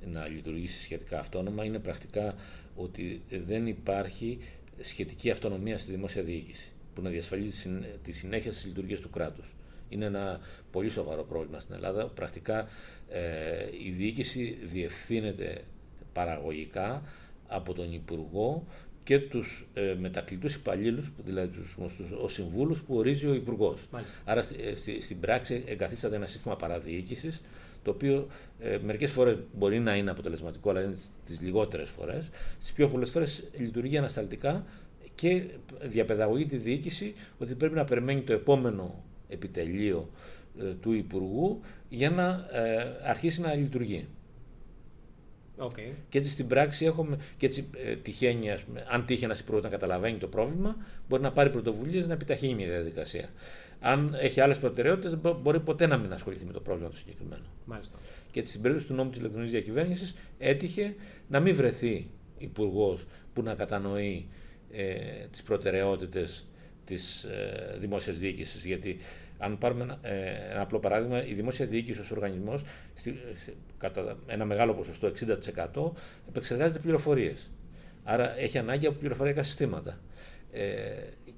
να 0.06 0.27
λειτουργήσει 0.27 0.81
σχετικά 0.81 1.19
αυτόνομα 1.19 1.63
είναι 1.63 1.80
πρακτικά 1.80 2.36
ότι 2.75 3.22
δεν 3.45 3.68
υπάρχει 3.68 4.39
σχετική 4.81 5.30
αυτονομία 5.30 5.77
στη 5.77 5.92
δημόσια 5.92 6.24
διοίκηση 6.24 6.72
που 6.94 7.01
να 7.01 7.09
διασφαλίζει 7.09 7.69
τη 8.03 8.12
συνέχεια 8.12 8.51
της 8.51 8.65
λειτουργίας 8.65 9.00
του 9.00 9.09
κράτους. 9.09 9.56
Είναι 9.89 10.06
ένα 10.06 10.39
πολύ 10.71 10.89
σοβαρό 10.89 11.24
πρόβλημα 11.24 11.59
στην 11.59 11.75
Ελλάδα. 11.75 12.06
Πρακτικά 12.06 12.68
ε, 13.09 13.21
η 13.88 13.89
διοίκηση 13.89 14.57
διευθύνεται 14.71 15.62
παραγωγικά 16.13 17.01
από 17.47 17.74
τον 17.74 17.94
Υπουργό 17.94 18.68
και 19.03 19.19
τους 19.19 19.68
ε, 19.74 19.95
μετακλητούς 20.00 20.56
υπαλλήλους, 20.56 21.12
δηλαδή 21.25 21.47
τους 21.57 21.75
γνωστούς 21.77 22.12
ω 22.12 22.27
συμβούλους 22.27 22.81
που 22.81 22.95
ορίζει 22.95 23.27
ο 23.27 23.33
Υπουργός. 23.33 23.88
Άρα 24.25 24.39
ε, 24.39 25.00
στην 25.01 25.19
πράξη 25.19 25.63
εγκαθίσταται 25.68 26.15
ένα 26.15 26.25
σύστημα 26.25 26.56
παραδιοίκησης 26.56 27.41
το 27.83 27.91
οποίο 27.91 28.27
ε, 28.59 28.77
μερικές 28.83 29.12
φορές 29.12 29.38
μπορεί 29.53 29.80
να 29.80 29.95
είναι 29.95 30.12
αποτελεσματικό, 30.12 30.69
αλλά 30.69 30.81
είναι 30.81 30.95
τις 31.25 31.41
λιγότερες 31.41 31.89
φορές. 31.89 32.30
Στις 32.59 32.74
πιο 32.74 32.89
πολλές 32.89 33.09
φορές 33.09 33.44
λειτουργεί 33.57 33.97
ανασταλτικά 33.97 34.65
και 35.19 35.44
διαπαιδαγωγεί 35.81 36.45
τη 36.45 36.57
διοίκηση 36.57 37.13
ότι 37.38 37.56
πρέπει 37.56 37.75
να 37.75 37.83
περιμένει 37.83 38.21
το 38.21 38.33
επόμενο 38.33 39.03
επιτελείο 39.27 40.10
ε, 40.60 40.63
του 40.63 40.91
Υπουργού 40.91 41.60
για 41.89 42.10
να 42.10 42.48
ε, 42.51 42.86
αρχίσει 43.03 43.41
να 43.41 43.53
λειτουργεί. 43.53 44.08
Okay. 45.58 45.91
Και 46.10 46.17
έτσι 46.17 46.29
στην 46.29 46.48
πράξη 46.48 46.86
έχουμε, 46.86 47.17
και 47.38 47.46
έτσι 47.46 47.70
ε, 47.86 47.96
τυχαίνει, 47.96 48.50
αν 48.91 49.05
τύχει 49.05 49.24
ένας 49.24 49.39
υπουργός 49.39 49.63
να 49.63 49.70
καταλαβαίνει 49.70 50.17
το 50.17 50.27
πρόβλημα, 50.27 50.75
μπορεί 51.10 51.22
να 51.22 51.32
πάρει 51.32 51.50
πρωτοβουλίες 51.50 52.08
να 52.08 52.13
επιταχύνει 52.13 52.55
μια 52.55 52.67
διαδικασία 52.67 53.29
αν 53.79 54.15
έχει 54.20 54.41
άλλες 54.41 54.58
προτεραιότητες, 54.58 55.17
μπορεί 55.41 55.60
ποτέ 55.60 55.88
να 55.88 55.98
μην 55.98 56.13
ασχοληθεί 56.13 56.46
με 56.46 56.51
το 56.51 56.60
πρόβλημα 56.60 56.89
του 56.89 56.98
συγκεκριμένου. 56.98 57.46
Μάλιστα. 57.65 57.98
Και 58.32 58.46
στην 58.46 58.62
περίπτωση 58.62 58.88
του 58.88 58.96
νόμου 58.96 59.10
της 59.10 59.20
ηλεκτρονικής 59.20 59.53
διακυβέρνησης 59.55 60.15
έτυχε 60.38 60.96
να 61.27 61.39
μην 61.39 61.55
βρεθεί 61.55 62.10
υπουργός 62.38 63.05
που 63.34 63.41
να 63.41 63.53
κατανοεί 63.53 64.27
ε, 64.72 65.28
τις 65.32 65.44
προτεραιότητες 65.44 66.48
της 66.86 67.24
ε, 67.24 67.76
δημόσιας 67.80 68.18
διοίκησης. 68.18 68.66
Γιατί, 68.66 68.98
αν 69.38 69.58
πάρουμε 69.58 69.84
ένα, 69.84 70.00
ε, 70.02 70.52
ένα 70.52 70.62
απλό 70.62 70.80
παράδειγμα, 70.80 71.26
η 71.26 71.34
δημόσια 71.34 71.66
διοίκηση 71.66 72.00
ως 72.00 72.12
οργανισμός, 72.12 72.64
κατά 73.78 74.18
ένα 74.28 74.46
μεγάλο 74.46 74.74
ποσοστό, 74.74 75.08
60%, 75.08 75.94
επεξεργάζεται 76.30 76.80
πληροφορίες. 76.80 77.50
Άρα 78.04 78.40
έχει 78.40 78.58
ανάγκη 78.58 78.86
από 78.86 78.96
πληροφοριακά 79.00 79.44
συστήματα. 79.44 80.00
Ε, 80.52 80.64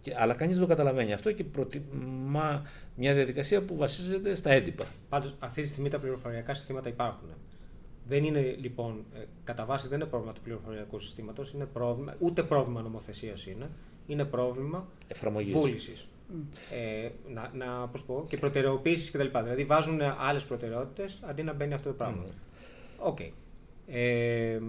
και, 0.01 0.13
αλλά 0.17 0.33
κανείς 0.33 0.53
δεν 0.53 0.63
το 0.63 0.69
καταλαβαίνει 0.69 1.13
αυτό 1.13 1.31
και 1.31 1.43
προτιμά 1.43 2.65
μια 2.95 3.13
διαδικασία 3.13 3.61
που 3.61 3.75
βασίζεται 3.75 4.35
στα 4.35 4.51
έντυπα. 4.51 4.85
Πάντως, 5.09 5.35
αυτή 5.39 5.61
τη 5.61 5.67
στιγμή 5.67 5.89
τα 5.89 5.99
πληροφοριακά 5.99 6.53
συστήματα 6.53 6.89
υπάρχουν. 6.89 7.29
Δεν 8.07 8.23
είναι 8.23 8.55
λοιπόν, 8.59 9.05
ε, 9.15 9.23
κατά 9.43 9.65
βάση 9.65 9.87
δεν 9.87 9.99
είναι 9.99 10.09
πρόβλημα 10.09 10.33
του 10.33 10.41
πληροφοριακού 10.41 10.99
συστήματος, 10.99 11.51
είναι 11.51 11.65
πρόβλημα, 11.65 12.15
ούτε 12.19 12.43
πρόβλημα 12.43 12.81
νομοθεσίας 12.81 13.45
είναι, 13.45 13.69
είναι 14.07 14.25
πρόβλημα 14.25 14.87
βούλησης. 15.51 16.07
Ε, 16.71 17.09
να, 17.33 17.51
να 17.53 17.87
πώς 17.87 18.03
πω, 18.03 18.25
και 18.27 18.37
προτεραιοποίησης 18.37 19.11
κτλ. 19.11 19.37
Δηλαδή 19.43 19.65
βάζουν 19.65 20.01
άλλες 20.01 20.45
προτεραιότητες 20.45 21.21
αντί 21.25 21.43
να 21.43 21.53
μπαίνει 21.53 21.73
αυτό 21.73 21.89
το 21.89 21.95
πράγμα. 21.95 22.23
OK. 22.97 23.17
Okay. 23.19 23.31
Ε, 23.87 24.59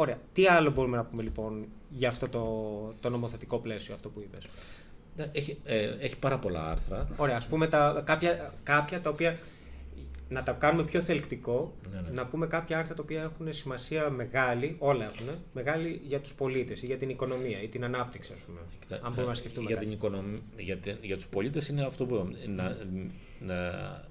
Ωραία. 0.00 0.18
Τι 0.32 0.46
άλλο 0.46 0.70
μπορούμε 0.70 0.96
να 0.96 1.04
πούμε 1.04 1.22
λοιπόν 1.22 1.66
για 1.90 2.08
αυτό 2.08 2.28
το, 2.28 2.44
το 3.00 3.08
νομοθετικό 3.08 3.58
πλαίσιο, 3.58 3.94
αυτό 3.94 4.08
που 4.08 4.20
είπες; 4.20 4.48
Ναι, 5.16 5.30
έχει, 5.32 5.58
ε, 5.64 5.96
έχει 5.98 6.18
πάρα 6.18 6.38
πολλά 6.38 6.70
άρθρα. 6.70 7.08
Ωραία, 7.16 7.36
ας 7.36 7.46
πούμε 7.46 7.66
τα, 7.66 8.02
κάποια, 8.06 8.52
κάποια 8.62 9.00
τα 9.00 9.10
οποία 9.10 9.38
να 10.28 10.42
τα 10.42 10.52
κάνουμε 10.52 10.84
πιο 10.84 11.00
θελκτικό, 11.00 11.74
Ναι, 11.92 12.00
ναι. 12.00 12.08
να 12.10 12.26
πούμε 12.26 12.46
κάποια 12.46 12.78
άρθρα 12.78 12.94
τα 12.94 13.02
οποία 13.02 13.22
έχουν 13.22 13.52
σημασία 13.52 14.10
μεγάλη, 14.10 14.76
όλα 14.78 15.04
έχουν, 15.04 15.26
μεγάλη 15.52 16.00
για 16.06 16.20
τους 16.20 16.34
πολίτες 16.34 16.82
ή 16.82 16.86
για 16.86 16.96
την 16.96 17.08
οικονομία 17.08 17.62
ή 17.62 17.68
την 17.68 17.84
ανάπτυξη, 17.84 18.32
ας 18.32 18.40
πούμε. 18.40 18.58
Κοίτα, 18.80 18.94
αν 18.94 19.00
μπορούμε 19.02 19.24
να 19.24 19.30
ε, 19.30 19.34
σκεφτούμε 19.34 19.66
για, 19.66 19.74
κάτι. 19.74 19.86
την 19.86 19.94
οικονομία, 19.96 20.40
για, 20.56 20.78
τε- 20.78 21.04
για 21.04 21.16
τους 21.16 21.26
πολίτες 21.26 21.68
είναι 21.68 21.84
αυτό 21.84 22.06
που 22.06 22.14
είπαμε, 22.14 22.36
να, 22.46 22.76
να 23.40 23.60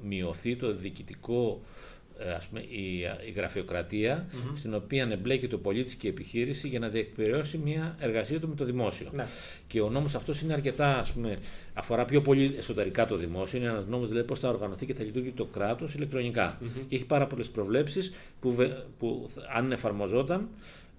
μειωθεί 0.03 0.55
το 0.55 0.75
διοικητικό 0.75 1.61
ε, 1.61 1.96
ας 2.37 2.47
πούμε, 2.47 2.59
η, 2.59 2.99
η 3.27 3.31
γραφειοκρατια 3.35 4.25
στην 4.55 4.73
οποία 4.73 5.07
εμπλέκεται 5.11 5.55
ο 5.55 5.59
πολίτης 5.59 5.95
και 5.95 6.07
η 6.07 6.09
επιχείρηση 6.09 6.67
για 6.67 6.79
να 6.79 6.89
διεκπαιρεώσει 6.89 7.57
μια 7.57 7.95
εργασία 7.99 8.39
του 8.39 8.47
με 8.47 8.55
το 8.55 8.65
δημόσιο. 8.65 9.09
Ναι. 9.13 9.25
Και 9.67 9.81
ο 9.81 9.89
νόμος 9.89 10.15
αυτός 10.15 10.41
είναι 10.41 10.53
αρκετά, 10.53 10.99
ας 10.99 11.11
πούμε, 11.11 11.37
αφορά 11.73 12.05
πιο 12.05 12.21
πολύ 12.21 12.55
εσωτερικά 12.57 13.05
το 13.05 13.15
δημόσιο. 13.15 13.59
Είναι 13.59 13.67
ένας 13.67 13.85
νόμος 13.85 14.07
δηλαδή 14.09 14.27
πώς 14.27 14.39
θα 14.39 14.49
οργανωθεί 14.49 14.85
και 14.85 14.93
θα 14.93 15.03
λειτουργεί 15.03 15.31
το 15.31 15.45
κράτος 15.45 15.93
ηλεκτρονικά. 15.93 16.57
Και 16.89 16.95
έχει 16.95 17.05
πάρα 17.05 17.27
πολλές 17.27 17.47
προβλέψεις 17.49 18.13
που, 18.39 18.53
βε- 18.53 18.77
που 18.99 19.29
θα- 19.33 19.41
αν 19.53 19.71
εφαρμοζόταν 19.71 20.47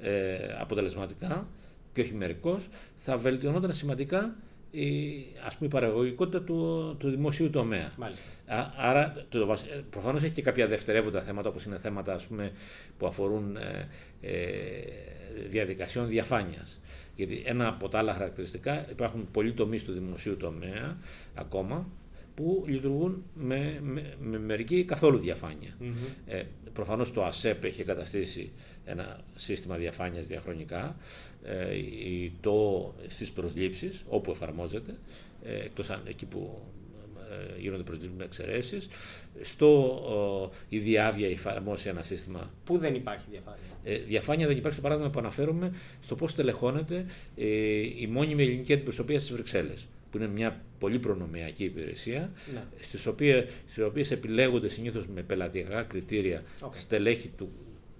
ε, 0.00 0.36
αποτελεσματικά 0.60 1.46
και 1.92 2.00
όχι 2.00 2.14
μερικώς, 2.14 2.68
θα 2.96 3.16
βελτιωνόταν 3.16 3.72
σημαντικά 3.72 4.34
η, 4.80 5.26
ας 5.46 5.54
πούμε, 5.56 5.66
η 5.68 5.72
παραγωγικότητα 5.72 6.42
του, 6.42 6.94
του 6.98 7.10
δημοσίου 7.10 7.50
τομέα. 7.50 7.92
Μάλιστα. 7.96 8.24
Α- 8.46 8.70
Άρα, 8.76 9.26
το, 9.28 9.46
βασ- 9.46 9.66
ε, 9.70 9.84
προφανώς 9.90 10.22
έχει 10.22 10.32
και 10.32 10.42
κάποια 10.42 10.66
δευτερεύοντα 10.66 11.20
θέματα, 11.22 11.48
όπως 11.48 11.64
είναι 11.64 11.78
θέματα 11.78 12.14
ας 12.14 12.26
πούμε, 12.26 12.52
που 12.98 13.06
αφορούν 13.06 13.56
ε, 13.56 13.88
ε, 14.20 14.36
διαδικασιών 15.48 16.08
διαφάνειας. 16.08 16.80
Γιατί 17.16 17.42
ένα 17.44 17.68
από 17.68 17.88
τα 17.88 17.98
άλλα 17.98 18.12
χαρακτηριστικά 18.12 18.90
υπάρχουν 18.90 19.28
πολλοί 19.30 19.52
τομείς 19.52 19.84
του 19.84 19.92
δημοσίου 19.92 20.36
τομέα 20.36 20.96
ακόμα 21.34 21.88
που 22.38 22.64
λειτουργούν 22.68 23.22
με, 23.34 23.78
με, 23.82 24.14
με 24.20 24.38
μερική 24.38 24.84
καθόλου 24.84 25.18
διαφάνεια. 25.18 25.76
Ε, 26.26 26.42
προφανώς 26.72 27.12
το 27.12 27.24
ΑΣΕΠ 27.24 27.64
έχει 27.64 27.80
εγκαταστήσει 27.80 28.50
ένα 28.84 29.20
σύστημα 29.34 29.76
διαφάνειας 29.76 30.26
διαχρονικά 30.26 30.96
ε, 31.44 31.74
η- 31.76 32.32
το, 32.40 32.94
στις 33.06 33.30
προσλήψεις 33.30 34.04
όπου 34.08 34.30
εφαρμόζεται 34.30 34.94
ε, 35.44 35.54
εκτός 35.64 35.90
αν 35.90 36.00
εκεί 36.08 36.26
που 36.26 36.58
ε, 37.56 37.60
γίνονται 37.60 37.82
προσλήψεις 37.82 38.16
με 38.18 38.24
εξαιρέσεις 38.24 38.88
στο 39.40 39.82
ο, 39.88 40.50
η 40.68 40.78
Διαύγεια 40.78 41.26
έχει 41.26 41.34
εφαρμόσει 41.34 41.88
ένα 41.88 42.02
σύστημα 42.02 42.50
Πού 42.64 42.78
δεν 42.78 42.94
υπάρχει 42.94 43.24
διαφάνεια. 43.30 43.60
ε, 43.84 43.96
διαφάνεια 43.98 44.46
δεν 44.46 44.56
υπάρχει 44.56 44.72
στο 44.78 44.82
παράδειγμα 44.86 45.10
που 45.10 45.18
αναφέρομαι 45.18 45.72
στο 46.02 46.14
πώς 46.14 46.34
στελεχώνεται 46.34 47.06
ε, 47.36 47.44
η 48.00 48.08
μόνιμη 48.10 48.42
ελληνική 48.42 48.72
αντιπροσωπεία 48.72 49.18
στις 49.20 49.32
Βρυξέλλες 49.32 49.86
που 50.10 50.16
είναι 50.16 50.26
μια 50.28 50.64
πολύ 50.78 50.98
προνομιακή 50.98 51.64
υπηρεσία 51.64 52.32
Ναι. 52.54 52.62
στις 52.80 53.06
οποίες, 53.06 53.44
στις 53.68 53.84
οποίες 53.84 54.10
επιλέγονται 54.10 54.68
συνήθως 54.68 55.06
με 55.06 55.22
πελατειακά 55.22 55.82
κριτήρια 55.82 56.42
Οκ. 56.62 56.74
στελέχη 56.76 57.28
του, 57.36 57.50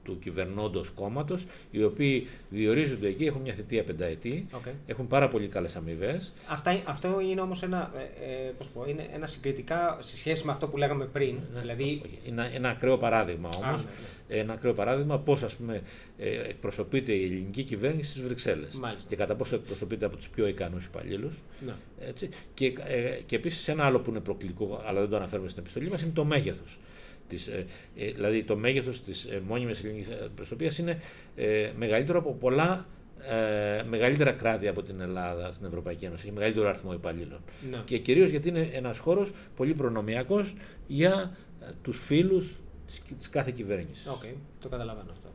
του 0.09 0.19
κυβερνώντος 0.19 0.91
κόμματος 0.91 1.47
οι 1.71 1.83
οποίοι 1.83 2.27
διορίζονται 2.50 3.09
εκεί, 3.09 3.25
έχουν 3.25 3.41
μια 3.41 3.55
θητεία 3.55 3.85
πενταετή, 3.85 4.45
Οκ. 4.53 4.65
έχουν 4.87 5.07
πάρα 5.07 5.29
πολύ 5.29 5.47
καλές 5.49 5.77
αμοιβές. 5.77 6.33
Αυτά, 6.49 6.81
αυτό 6.85 7.21
είναι 7.21 7.41
όμως 7.41 7.62
ένα, 7.62 7.93
ε, 8.21 8.31
ε, 8.33 8.53
πώς 8.59 8.69
πω, 8.69 8.85
είναι 8.88 9.09
ένα 9.15 9.27
συγκριτικά 9.27 9.99
σε 10.00 10.17
σχέση 10.17 10.47
με 10.47 10.53
αυτό 10.53 10.69
που 10.69 10.77
λέγαμε 10.77 11.05
πριν. 11.05 11.38
Δηλαδή, 11.61 12.03
Είναι 12.27 12.50
ένα 12.55 12.69
ακραίο 12.69 12.97
παράδειγμα 12.97 13.49
όμως, 13.49 13.81
Α, 13.81 13.85
ναι, 14.29 14.38
ένα 14.41 14.53
ακραίο 14.53 14.75
παράδειγμα 14.75 15.19
πώς 15.19 15.43
ας 15.43 15.57
πούμε 15.57 15.83
ε, 16.19 16.31
εκπροσωπείται 16.31 17.12
η 17.12 17.25
ελληνική 17.25 17.62
κυβέρνηση 17.62 18.11
στις 18.11 18.23
Βρυξέλλες 18.23 18.75
Μάλιστα. 18.75 19.09
και 19.09 19.17
κατά 19.17 19.35
πόσο 19.35 19.55
εκπροσωπείται 19.55 20.05
από 20.07 20.17
τους 20.17 20.29
πιο 20.29 20.47
ικανούς 20.47 20.85
υπαλλήλους. 20.85 21.43
ναι. 21.67 21.73
Έτσι. 22.00 22.29
Και, 22.55 22.67
ε, 22.87 23.21
και 23.27 23.37
επίσης 23.37 23.69
ένα 23.69 23.85
άλλο 23.85 24.00
που 24.00 24.11
είναι 24.11 24.21
προκλητικό, 24.21 24.83
αλλά 24.87 25.00
δεν 25.00 25.09
το 25.09 25.17
αναφέρουμε 25.17 25.49
στην 25.49 25.61
επιστολή 25.62 25.88
μας, 25.91 26.03
είναι 26.03 26.12
το 26.15 26.25
μέγεθος. 26.25 26.79
Της, 27.28 27.47
ε, 27.47 27.66
ε, 27.97 28.11
δηλαδή 28.11 28.42
το 28.42 28.56
μέγεθος 28.56 29.02
της 29.02 29.25
ε, 29.25 29.42
μόνιμης 29.47 29.85
ελληνικής 29.85 30.08
προσωπίας 30.35 30.78
είναι 30.78 31.00
ε, 31.37 31.70
μεγαλύτερο 31.76 32.18
από 32.18 32.32
πολλά 32.32 32.87
ε, 33.23 33.82
μεγαλύτερα 33.88 34.32
κράτη 34.32 34.68
από 34.68 34.82
την 34.82 35.00
Ελλάδα 35.00 35.52
στην 35.52 35.66
Ευρωπαϊκή 35.66 36.04
Ένωση, 36.04 36.26
έχει 36.26 36.35
μεγαλύτερο 36.35 36.68
αριθμό 36.68 36.92
υπαλλήλων. 36.92 37.40
Ναι. 37.70 37.82
Και 37.85 37.99
κυρίως 37.99 38.28
γιατί 38.28 38.49
είναι 38.49 38.68
ένας 38.73 38.99
χώρος 38.99 39.32
πολύ 39.56 39.75
προνομιακός 39.75 40.54
για 40.87 41.37
ε, 41.61 41.66
τους 41.82 42.04
φίλους 42.04 42.61
της, 42.87 43.02
της 43.18 43.28
κάθε 43.28 43.50
κυβέρνησης. 43.50 44.06
Οκ, 44.06 44.23
το 44.62 44.68
καταλαβαίνω 44.68 45.11
αυτό. 45.12 45.28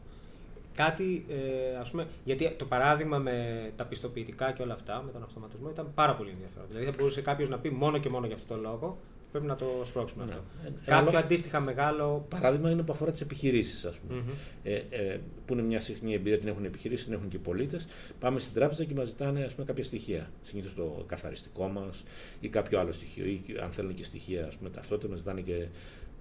Κάτι, 0.75 1.25
ε, 1.29 1.77
ας 1.77 1.91
πούμε, 1.91 2.07
γιατί 2.23 2.51
το 2.57 2.65
παράδειγμα 2.65 3.17
με 3.17 3.69
τα 3.75 3.85
πιστοποιητικά 3.85 4.51
και 4.51 4.61
όλα 4.61 4.73
αυτά, 4.73 5.03
με 5.05 5.11
τον 5.11 5.23
αυτοματισμό, 5.23 5.69
ήταν 5.69 5.91
πάρα 5.95 6.15
πολύ 6.15 6.29
ενδιαφέρον. 6.29 6.67
Δηλαδή 6.67 6.85
θα 6.85 6.93
μπορούσε 6.97 7.21
κάποιος 7.21 7.49
να 7.49 7.57
πει 7.57 7.69
μόνο 7.69 7.97
και 7.97 8.09
μόνο 8.09 8.25
για 8.25 8.35
αυτό 8.35 8.53
το 8.53 8.61
λόγο, 8.61 8.97
πρέπει 9.33 9.47
να 9.47 9.55
το 9.55 9.81
σπρώξουμε 9.83 10.23
Ναι. 10.25 10.31
αυτό. 10.31 10.43
Ε, 10.65 10.69
Κάποιο 10.85 11.07
άλλο- 11.09 11.17
αντίστοιχα 11.17 11.59
μεγάλο. 11.59 12.25
Παράδειγμα 12.29 12.69
είναι 12.71 12.83
που 12.83 12.91
αφορά 12.91 13.11
τις 13.11 13.21
επιχειρήσεις, 13.21 13.85
ας 13.85 13.95
πούμε. 13.97 14.19
Μμμ. 14.19 14.29
Ε, 14.63 14.73
ε, 14.89 15.19
που 15.45 15.53
είναι 15.53 15.61
μια 15.61 15.79
συχνή 15.79 16.13
εμπειρία, 16.13 16.39
την 16.39 16.47
έχουν 16.47 16.63
οι 16.63 16.67
επιχειρήσει, 16.67 17.03
την 17.03 17.13
έχουν 17.13 17.27
και 17.27 17.35
οι 17.35 17.39
πολίτες. 17.39 17.87
Πάμε 18.19 18.39
στην 18.39 18.53
τράπεζα 18.53 18.83
και 18.83 18.93
μας 18.93 19.07
ζητάνε 19.07 19.43
ας 19.43 19.53
πούμε, 19.53 19.65
κάποια 19.65 19.83
στοιχεία. 19.83 20.31
Συνήθως 20.43 20.73
το 20.75 21.03
καθαριστικό 21.07 21.67
μας 21.67 22.03
ή 22.39 22.47
κάποιο 22.49 22.79
άλλο 22.79 22.91
στοιχείο. 22.91 23.25
Ή 23.25 23.41
αν 23.63 23.71
θέλουν 23.71 23.93
και 23.93 24.03
στοιχεία, 24.03 24.45
ας 24.47 24.55
πούμε, 24.55 24.69
ταυτότητα, 24.69 25.07
μας 25.09 25.17
ζητάνε 25.17 25.41
και 25.41 25.55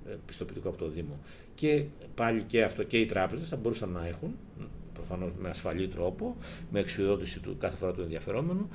ε, 0.08 0.14
πιστοποιητικό 0.26 0.68
από 0.68 0.78
το 0.78 0.88
Δήμο. 0.88 1.18
Και 1.54 1.84
πάλι 2.14 2.42
και 2.42 2.62
αυτό 2.62 2.82
και 2.82 2.98
οι 2.98 3.04
τράπεζες 3.06 3.48
θα 3.48 3.56
μπορούσαν 3.56 3.88
να 3.88 4.06
έχουν, 4.06 4.36
προφανώς 4.94 5.30
με 5.40 5.48
ασφαλή 5.48 5.88
τρόπο, 5.88 6.36
με 6.70 6.80
εξουδότηση 6.80 7.40
του 7.40 7.56
κάθε 7.60 7.76
φορά 7.76 7.92
του 7.92 8.00
ενδιαφερόμενου, 8.00 8.68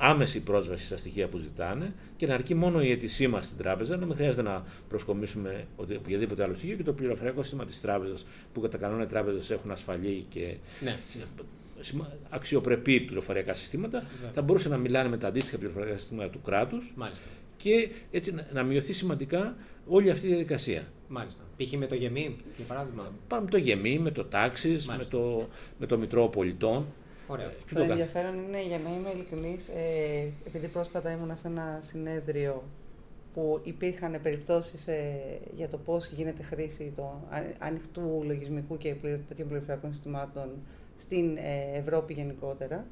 άμεση 0.00 0.40
πρόσβαση 0.42 0.84
στα 0.84 0.96
στοιχεία 0.96 1.28
που 1.28 1.38
ζητάνε 1.38 1.92
και 2.16 2.26
να 2.26 2.34
αρκεί 2.34 2.54
μόνο 2.54 2.82
η 2.82 2.90
αίτησή 2.90 3.28
μας 3.28 3.44
στην 3.44 3.56
τράπεζα, 3.56 3.96
να 3.96 4.06
μην 4.06 4.14
χρειάζεται 4.14 4.42
να 4.42 4.64
προσκομίσουμε 4.88 5.66
οτι- 5.76 5.96
οποιαδήποτε 5.96 6.42
άλλο 6.42 6.54
στοιχείο 6.54 6.76
και 6.76 6.82
το 6.82 6.92
πληροφοριακό 6.92 7.42
σύστημα 7.42 7.64
της 7.64 7.80
τράπεζας, 7.80 8.26
που 8.52 8.60
κατά 8.60 8.78
κανόνα 8.78 9.02
οι 9.02 9.06
τράπεζες 9.06 9.50
έχουν 9.50 9.70
ασφαλή 9.70 10.26
και 10.28 10.54
Ναι. 10.80 10.96
σημα- 11.80 12.12
αξιοπρεπή 12.30 13.00
πληροφοριακά 13.00 13.54
συστήματα, 13.54 14.04
Βέβαια. 14.14 14.30
θα 14.34 14.42
μπορούσαν 14.42 14.70
να 14.70 14.76
μιλάνε 14.76 15.08
με 15.08 15.16
τα 15.18 15.28
αντίστοιχα 15.28 15.58
πληροφοριακά 15.58 15.96
συστήματα 15.96 16.30
του 16.30 16.40
κράτους 16.42 16.92
Μάλιστα. 16.96 17.26
Και 17.62 17.88
έτσι 18.10 18.32
να- 18.32 18.46
να 18.52 18.62
μειωθεί 18.62 18.92
σημαντικά 18.92 19.56
όλη 19.86 20.10
αυτή 20.10 20.26
η 20.26 20.28
διαδικασία. 20.28 20.82
Μάλιστα. 21.08 21.42
Π.χ. 21.56 21.72
με 21.72 21.86
το 21.86 21.94
γεμί, 21.94 22.36
για 22.56 22.64
παράδειγμα. 22.66 23.12
Πάμε 23.28 23.44
με 23.44 23.50
το 23.50 23.56
γεμί, 23.58 23.98
με 23.98 24.10
το 24.10 24.24
τάξη, 24.24 24.68
με 24.68 24.80
Μάλιστα. 24.86 25.16
το, 25.18 25.48
με 25.78 25.86
το 25.86 25.98
μητρό 25.98 26.28
πολιτών. 26.28 26.86
Ωραία. 27.26 27.46
και 27.46 27.74
Το 27.74 27.74
το 27.74 27.80
καθ- 27.80 27.90
ενδιαφέρον 27.90 28.34
είναι, 28.34 28.62
για 28.66 28.78
να 28.78 28.90
είμαι 28.94 29.10
ειλικρινής, 29.14 29.68
ε, 29.68 30.28
επειδή 30.46 30.66
πρόσφατα 30.66 31.10
ήμουνα 31.12 31.34
σε 31.36 31.46
ένα 31.48 31.78
συνέδριο 31.82 32.62
που 33.34 33.60
υπήρχαν 33.64 34.18
περιπτώσεις 34.22 34.86
ε, 34.86 35.20
για 35.56 35.68
το 35.68 35.76
πώς 35.78 36.06
γίνεται 36.06 36.42
χρήση 36.42 36.92
του 36.96 37.28
ανοιχτού 37.58 38.22
λογισμικού 38.26 38.76
και 38.78 38.94
πληρο- 38.94 39.20
τέτοιων 39.28 39.48
πληροφοριακών 39.48 39.92
συστημάτων 39.92 40.48
στην 40.96 41.36
ε, 41.36 41.78
Ευρώπη 41.78 42.12
γενικότερα. 42.12 42.86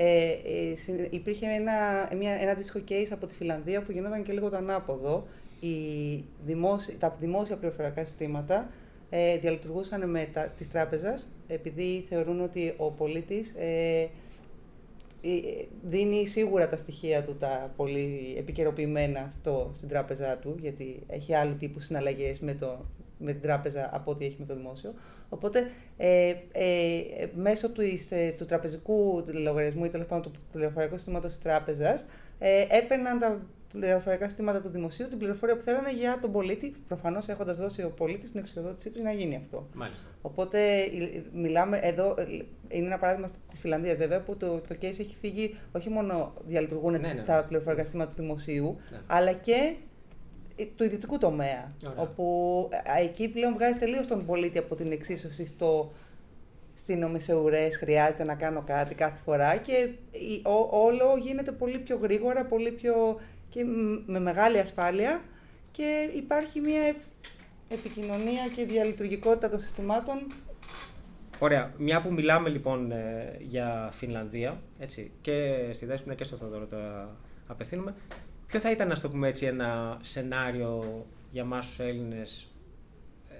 Ε, 0.00 0.28
ε, 0.30 0.76
συ- 0.76 1.08
υπήρχε 1.10 1.46
ένα, 1.46 2.08
μια, 2.18 2.32
ένα 2.32 2.50
αντίστοιχο 2.50 2.80
case 2.88 3.08
από 3.10 3.26
τη 3.26 3.34
Φιλανδία 3.34 3.82
που 3.82 3.92
γινόταν 3.92 4.22
και 4.22 4.32
λίγο 4.32 4.50
το 4.50 4.56
ανάποδο. 4.56 5.26
Οι 5.60 6.24
δημόσι, 6.44 6.96
τα 6.98 7.16
δημόσια 7.20 7.56
πληροφοριακά 7.56 8.04
συστήματα 8.04 8.70
ε, 9.10 9.38
διαλειτουργούσαν 9.38 10.10
με 10.10 10.28
τα, 10.32 10.42
της 10.42 10.68
τράπεζας 10.68 11.28
επειδή 11.48 12.06
θεωρούν 12.08 12.40
ότι 12.40 12.74
ο 12.76 12.90
πολίτης 12.90 13.54
ε, 13.58 14.08
ε, 15.22 15.30
δίνει 15.88 16.26
σίγουρα 16.26 16.68
τα 16.68 16.76
στοιχεία 16.76 17.24
του 17.24 17.36
τα 17.36 17.72
πολύ 17.76 18.34
επικαιροποιημένα 18.38 19.28
στο, 19.30 19.70
στην 19.74 19.88
τράπεζά 19.88 20.36
του 20.36 20.56
γιατί 20.60 21.02
έχει 21.06 21.34
άλλου 21.34 21.56
τύπου 21.56 21.80
συναλλαγές 21.80 22.40
με, 22.40 22.54
το, 22.54 22.84
με 23.18 23.32
την 23.32 23.42
τράπεζα 23.42 23.90
από 23.92 24.10
ό,τι 24.10 24.24
έχει 24.24 24.36
με 24.38 24.46
το 24.46 24.54
δημόσιο. 24.56 24.94
Οπότε 25.28 25.70
ε, 25.96 26.34
ε, 26.52 27.28
μέσω 27.34 27.72
του, 27.72 27.82
ε, 28.10 28.30
του 28.30 28.44
τραπεζικού 28.44 29.24
λογαριασμού 29.32 29.84
ή 29.84 29.88
τέλος 29.88 30.06
πάντων 30.06 30.32
του 30.32 30.40
πληροφοριακού 30.52 30.96
συστήματος 30.96 31.32
της 31.32 31.42
τράπεζας 31.42 32.06
ε, 32.38 32.64
έπαιρναν 32.70 33.18
τα 33.18 33.40
πληροφοριακά 33.72 34.28
συστήματα 34.28 34.60
του 34.60 34.68
δημοσίου 34.68 35.08
την 35.08 35.18
πληροφορία 35.18 35.56
που 35.56 35.62
θέλανε 35.62 35.92
για 35.92 36.18
τον 36.20 36.32
πολίτη, 36.32 36.74
προφανώς 36.88 37.28
έχοντας 37.28 37.58
δώσει 37.58 37.82
ο 37.82 37.90
πολίτης 37.90 38.30
την 38.30 38.40
εξοδότησή 38.40 38.90
του 38.90 38.98
για 39.00 39.10
να 39.10 39.16
γίνει 39.16 39.36
αυτό. 39.36 39.68
Μάλιστα. 39.74 40.06
Οπότε 40.22 40.78
ε, 40.78 41.22
μιλάμε 41.32 41.78
εδώ, 41.82 42.14
ε, 42.18 42.24
είναι 42.68 42.86
ένα 42.86 42.98
παράδειγμα 42.98 43.28
της 43.50 43.60
Φιλανδίας 43.60 43.96
βέβαια 43.96 44.20
που 44.20 44.36
το, 44.36 44.58
το 44.58 44.76
case 44.80 44.84
έχει 44.84 45.16
φύγει 45.20 45.54
όχι 45.72 45.88
μόνο 45.90 46.32
διαλειτουργούν 46.46 47.00
Ναι, 47.00 47.12
ναι. 47.12 47.22
τα 47.22 47.44
πληροφορικά 47.48 47.82
συστήματα 47.82 48.10
του 48.10 48.22
δημοσίου, 48.22 48.76
Ναι. 48.90 49.00
αλλά 49.06 49.32
και 49.32 49.52
ε, 49.52 49.74
του 50.76 50.84
ιδιωτικού 50.84 51.18
τομέα. 51.18 51.72
Ωραία. 51.86 52.02
Όπου 52.02 52.68
ε, 52.72 53.02
εκεί 53.04 53.28
πλέον 53.28 53.54
βγάζει 53.54 53.78
τελείως 53.78 54.06
τον 54.06 54.26
πολίτη 54.26 54.58
από 54.58 54.74
την 54.74 54.92
εξίσωση 54.92 55.46
στο 55.46 55.92
στι 56.74 57.32
ουρές 57.32 57.76
χρειάζεται 57.76 58.24
να 58.24 58.34
κάνω 58.34 58.62
κάτι 58.66 58.94
κάθε 58.94 59.18
φορά 59.24 59.56
και 59.56 59.72
η- 60.10 60.42
ό- 60.44 60.68
όλο 60.86 61.16
γίνεται 61.20 61.52
πολύ 61.52 61.78
πιο 61.78 61.96
γρήγορα, 61.96 62.44
πολύ 62.44 62.70
πιο 62.72 63.20
και 63.48 63.64
μ- 63.64 64.08
με 64.08 64.20
μεγάλη 64.20 64.58
ασφάλεια 64.58 65.22
και 65.70 66.10
υπάρχει 66.16 66.60
μια 66.60 66.94
επικοινωνία 67.68 68.48
και 68.56 68.64
διαλειτουργικότητα 68.64 69.50
των 69.50 69.58
συστημάτων 69.60 70.26
Ωραία. 71.40 71.72
Μια 71.78 72.02
που 72.02 72.12
μιλάμε 72.12 72.48
λοιπόν 72.48 72.90
ε, 72.92 73.36
για 73.40 73.88
Φινλανδία, 73.92 74.60
έτσι, 74.78 75.10
και 75.20 75.56
στη 75.72 75.86
Δέσποινα 75.86 76.14
και 76.14 76.24
στο 76.24 76.36
Θοδωρό 76.36 76.66
το 76.66 76.76
απευθύνουμε, 77.46 77.94
ποιο 78.48 78.60
θα 78.60 78.70
ήταν, 78.70 78.88
να 78.88 79.00
το 79.00 79.10
πούμε 79.10 79.28
έτσι, 79.28 79.46
ένα 79.46 79.98
σενάριο 80.00 81.06
για 81.30 81.42
εμάς 81.42 81.66
τους 81.66 81.78
Έλληνες 81.78 82.48
ε, 83.28 83.34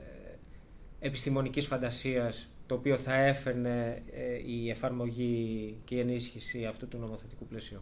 επιστημονικής 1.06 1.66
φαντασίας 1.66 2.48
το 2.66 2.74
οποίο 2.74 2.96
θα 2.96 3.14
έφερνε 3.14 4.02
ε, 4.12 4.50
η 4.52 4.70
εφαρμογή 4.70 5.76
και 5.84 5.94
η 5.94 6.00
ενίσχυση 6.00 6.64
αυτού 6.64 6.88
του 6.88 6.98
νομοθετικού 6.98 7.46
πλαισίου; 7.46 7.80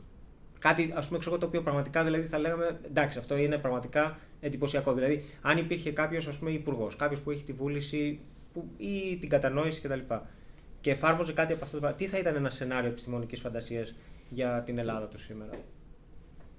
Κάτι, 0.58 0.92
ας 0.94 1.06
πούμε, 1.06 1.18
ξέρω, 1.18 1.38
το 1.38 1.46
οποίο 1.46 1.62
πραγματικά 1.62 2.04
δηλαδή 2.04 2.26
θα 2.26 2.38
λέγαμε 2.38 2.80
εντάξει, 2.86 3.18
αυτό 3.18 3.36
είναι 3.36 3.58
πραγματικά 3.58 4.18
εντυπωσιακό. 4.40 4.92
Δηλαδή, 4.92 5.24
αν 5.42 5.58
υπήρχε 5.58 5.92
κάποιος 5.92 6.40
υπουργός, 6.46 6.96
κάποιος 6.96 7.20
που 7.20 7.30
έχει 7.30 7.44
τη 7.44 7.52
βούληση 7.52 8.20
που, 8.52 8.68
ή 8.76 9.16
την 9.20 9.28
κατανόηση 9.28 9.80
κτλ. 9.80 9.98
Και, 9.98 10.18
και 10.80 10.90
εφάρμοζε 10.90 11.32
κάτι 11.32 11.52
από 11.52 11.64
αυτό 11.64 11.74
το 11.74 11.80
πράγμα, 11.80 11.98
τι 11.98 12.06
θα 12.06 12.18
ήταν 12.18 12.34
ένα 12.34 12.50
σενάριο 12.50 12.90
επιστημονικής 12.90 13.40
φαντασίας 13.40 13.94
για 14.28 14.62
την 14.62 14.78
Ελλάδα 14.78 15.06
του 15.06 15.18
σήμερα; 15.18 15.50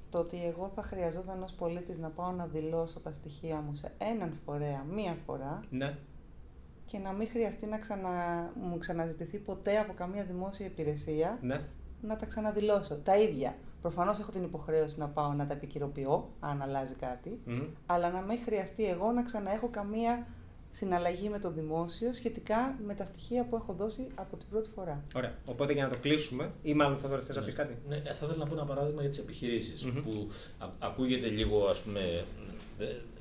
Το 0.09 0.19
ότι 0.19 0.45
εγώ 0.45 0.71
θα 0.75 0.81
χρειαζόταν 0.81 1.43
ως 1.43 1.53
πολίτης 1.53 1.97
να 1.97 2.09
πάω 2.09 2.31
να 2.31 2.45
δηλώσω 2.45 2.99
τα 2.99 3.11
στοιχεία 3.11 3.55
μου 3.55 3.73
σε 3.73 3.91
έναν 3.97 4.39
φορέα, 4.45 4.83
μία 4.83 5.17
φορά, 5.25 5.59
ναι 5.69 5.97
και 6.87 6.97
να 6.97 7.11
μην 7.11 7.27
χρειαστεί 7.27 7.65
να 7.65 7.77
ξανα... 7.77 8.09
μου 8.61 8.77
ξαναζητηθεί 8.77 9.39
ποτέ 9.39 9.77
από 9.77 9.93
καμία 9.93 10.23
δημόσια 10.23 10.65
υπηρεσία 10.65 11.37
ναι. 11.41 11.61
να 12.01 12.15
τα 12.15 12.25
ξαναδηλώσω. 12.25 12.95
Τα 12.97 13.17
ίδια. 13.17 13.55
Προφανώς 13.81 14.19
έχω 14.19 14.31
την 14.31 14.43
υποχρέωση 14.43 14.99
να 14.99 15.07
πάω 15.07 15.33
να 15.33 15.47
τα 15.47 15.53
επικυρωποιώ, 15.53 16.29
αν 16.39 16.61
αλλάζει 16.61 16.93
κάτι, 16.93 17.41
αλλά 17.85 18.09
να 18.09 18.21
μην 18.21 18.39
χρειαστεί 18.45 18.85
εγώ 18.85 19.11
να 19.11 19.21
ξαναέχω 19.21 19.67
καμία 19.67 20.27
συναλλαγή 20.71 21.29
με 21.29 21.39
το 21.39 21.51
δημόσιο 21.51 22.13
σχετικά 22.13 22.77
με 22.85 22.93
τα 22.93 23.05
στοιχεία 23.05 23.45
που 23.45 23.55
έχω 23.55 23.73
δώσει 23.73 24.07
από 24.15 24.37
την 24.37 24.47
πρώτη 24.49 24.69
φορά. 24.75 25.03
Ωραία. 25.15 25.35
Οπότε 25.45 25.73
για 25.73 25.83
να 25.83 25.89
το 25.89 25.97
κλείσουμε, 25.97 26.51
ή 26.61 26.73
μάλλον 26.73 26.97
θα 26.97 27.19
θες 27.19 27.35
να 27.35 27.41
πεις 27.41 27.53
κάτι; 27.53 27.77
Ναι, 27.87 28.01
θα 28.05 28.11
ήθελα 28.11 28.35
να 28.35 28.45
πω 28.45 28.53
ένα 28.53 28.65
παράδειγμα 28.65 29.01
για 29.01 29.09
τις 29.09 29.19
επιχειρησει 29.19 29.87
που 29.87 30.27
ακούγεται 30.79 31.27
λίγο, 31.27 31.65
ας 31.65 31.79
πούμε, 31.81 32.25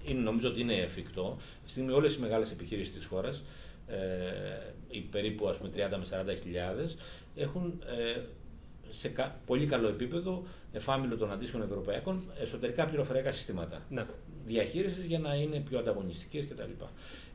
είναι, 0.05 0.21
νομίζω 0.21 0.49
ότι 0.49 0.61
είναι 0.61 0.75
εφικτό. 0.75 1.37
Αυτή 1.39 1.65
τη 1.65 1.71
στιγμή 1.71 1.93
όλες 1.93 2.15
οι 2.15 2.21
μεγάλες 2.21 2.51
επιχειρήσεις 2.51 2.95
της 2.95 3.05
χώρας, 3.05 3.43
ε, 3.87 3.97
οι 4.89 5.01
περίπου 5.01 5.49
ας 5.49 5.57
πούμε 5.57 5.71
30 5.71 5.99
με 5.99 6.05
40 6.05 6.35
χιλιάδες, 6.43 6.97
έχουν 7.37 7.83
ε, 7.87 8.21
σε 8.91 9.09
κα, 9.09 9.41
πολύ 9.47 9.67
καλό 9.67 9.89
επίπεδο, 9.89 10.45
εφάμιλο 10.73 11.17
των 11.17 11.33
αντίστοιχων 11.33 11.63
ευρωπαϊκών, 11.63 12.23
εσωτερικά 12.41 12.85
πληροφοριακά 12.85 13.31
συστήματα. 13.33 13.83
Ναι. 13.89 14.07
Διαχείρισης 14.47 15.05
για 15.05 15.19
να 15.19 15.35
είναι 15.35 15.61
πιο 15.61 15.79
ανταγωνιστικές 15.79 16.47
κτλ. 16.47 16.85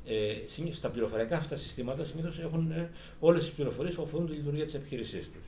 Ε, 0.06 0.72
στα 0.72 0.90
πληροφοριακά 0.90 1.38
αυτά 1.38 1.56
συστήματα 1.56 2.06
συνήθως 2.06 2.40
έχουν 2.40 2.72
ε, 2.72 2.90
όλες 3.20 3.44
τις 3.44 3.52
πληροφορίες 3.52 3.96
που 3.96 4.02
αφορούν 4.02 4.28
τη 4.28 4.34
λειτουργία 4.34 4.66
της 4.66 4.74
επιχείρησής 4.74 5.32
τους. 5.32 5.46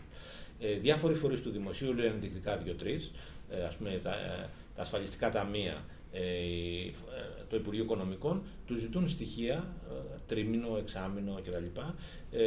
Ε, 0.60 0.78
διάφοροι 0.78 1.14
φορείς 1.14 1.42
του 1.42 1.50
δημοσίου 1.50 1.94
λένε 1.94 2.08
ενδεικτικά 2.08 2.58
δύο-τρεις, 2.58 3.12
ε, 3.50 3.64
ας 3.64 3.76
πούμε 3.76 4.00
τα, 4.04 4.12
ε, 4.12 4.50
τα 4.76 4.82
ασφαλιστικά 4.82 5.32
ταμεία, 5.32 5.86
ε, 6.12 6.22
το 7.50 7.56
Υπουργείο 7.56 7.84
Οικονομικών 7.84 8.44
τους 8.66 8.80
ζητούν 8.80 9.08
στοιχεία, 9.08 9.68
ε, 9.90 10.18
τρίμηνο, 10.28 10.78
εξάμηνο 10.78 11.40
κτλ. 11.46 11.80
Ε, 12.32 12.42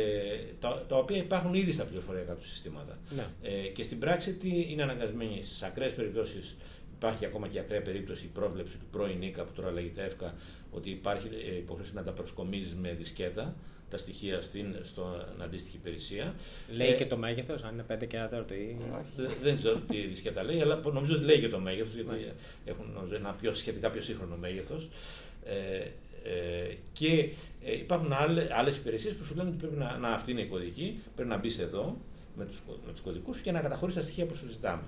τα, 0.60 0.84
τα 0.88 0.96
οποία 0.96 1.16
υπάρχουν 1.16 1.54
ήδη 1.54 1.72
στα 1.72 1.84
πληροφοριακά 1.84 2.34
τους 2.34 2.48
συστήματα. 2.48 2.98
Ναι. 3.16 3.26
Ε, 3.42 3.68
και 3.68 3.82
στην 3.82 3.98
πράξη 3.98 4.32
τι 4.32 4.66
είναι 4.70 4.82
αναγκασμένοι 4.82 5.42
στις 5.42 5.62
ακραίες 5.62 5.92
περιπτώσεις. 5.94 6.56
Υπάρχει 6.96 7.24
ακόμα 7.24 7.48
και 7.48 7.58
ακραία 7.58 7.82
περίπτωση 7.82 8.24
η 8.24 8.30
πρόβλεψη 8.34 8.76
του 8.76 8.86
πρώην 8.90 9.22
ΙΚΑ 9.22 9.44
που 9.44 9.52
τώρα 9.52 9.70
λέγεται 9.70 10.04
ΕΦΚΑ 10.04 10.34
ότι 10.76 10.90
υπάρχει 10.90 11.28
υποχρέωση 11.58 11.94
να 11.94 12.02
τα 12.02 12.10
προσκομίζεις 12.10 12.74
με 12.74 12.92
δισκέτα 12.92 13.54
τα 13.90 13.96
στοιχεία 13.96 14.40
στην, 14.40 14.74
στην 14.82 15.02
αντίστοιχη 15.42 15.76
υπηρεσία. 15.76 16.34
Λέει 16.70 16.88
ε, 16.88 16.94
και 16.94 17.06
το 17.06 17.16
μέγεθος, 17.16 17.62
αν 17.62 17.72
είναι 17.72 17.84
5 17.88 18.06
και 18.06 18.06
1 18.06 18.08
τέταρτο 18.08 18.54
ή. 18.54 18.76
δεν 19.42 19.56
ξέρω 19.56 19.78
τι 19.78 20.00
δισκέτα 20.00 20.42
λέει, 20.42 20.60
αλλά 20.60 20.80
νομίζω 20.92 21.14
ότι 21.14 21.24
λέει 21.24 21.40
και 21.40 21.48
το 21.48 21.58
μέγεθος, 21.58 21.94
γιατί 21.94 22.32
έχουν 22.64 22.90
νομίζω, 22.94 23.14
ένα 23.14 23.32
πιο, 23.40 23.54
σχετικά 23.54 23.90
πιο 23.90 24.00
σύγχρονο 24.00 24.36
μέγεθος. 24.36 24.88
Ε, 25.44 25.88
ε, 26.28 26.76
και 26.92 27.28
ε, 27.64 27.72
υπάρχουν 27.72 28.12
άλλε 28.56 28.70
υπηρεσίες 28.70 29.14
που 29.14 29.24
σου 29.24 29.34
λένε 29.34 29.48
ότι 29.48 29.58
πρέπει 29.58 29.76
να, 29.76 29.96
να 29.96 30.08
αυτή 30.08 30.30
είναι 30.30 30.40
η 30.40 30.46
κωδική, 30.46 31.00
πρέπει 31.14 31.28
να 31.28 31.36
μπεις 31.36 31.58
εδώ 31.58 31.96
με 32.36 32.44
τους, 32.44 32.62
με 32.86 32.92
τους 32.92 33.00
κωδικούς 33.00 33.40
και 33.40 33.52
να 33.52 33.60
καταχωρήσει 33.60 33.98
τα 33.98 34.04
στοιχεία 34.04 34.26
που 34.26 34.34
σου 34.34 34.48
ζητάμε. 34.48 34.82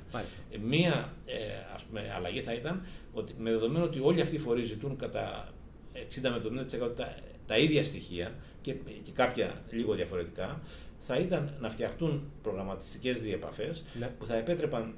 Ε, 0.51 0.59
μία 0.59 1.13
ε, 1.27 1.37
ας 1.75 1.83
πούμε, 1.83 2.13
αλλαγή 2.17 2.43
θα 2.43 2.53
ήταν 2.53 2.87
ότι 3.13 3.35
με 3.39 3.51
δεδομένο 3.51 3.85
ότι 3.85 4.01
όλοι 4.03 4.21
αυτοί 4.21 4.35
οι 4.35 4.39
φορείς 4.39 4.67
ζητούν 4.67 4.97
κατά 4.97 5.49
60 6.11 6.21
με 6.23 6.65
70% 6.89 6.97
τα, 6.97 7.15
τα 7.47 7.59
ίδια 7.59 7.85
στοιχεία, 7.85 8.35
και, 8.61 8.73
και 9.03 9.11
κάποια 9.15 9.63
λίγο 9.71 9.95
διαφορετικά, 9.95 10.61
θα 10.99 11.17
ήταν 11.17 11.55
να 11.61 11.71
φτιαχτούν 11.71 12.31
προγραμματιστικές 12.43 13.21
διεπαφές 13.21 13.85
ναι. 13.99 14.07
που 14.19 14.27
θα 14.27 14.37
επέτρεπαν 14.37 14.95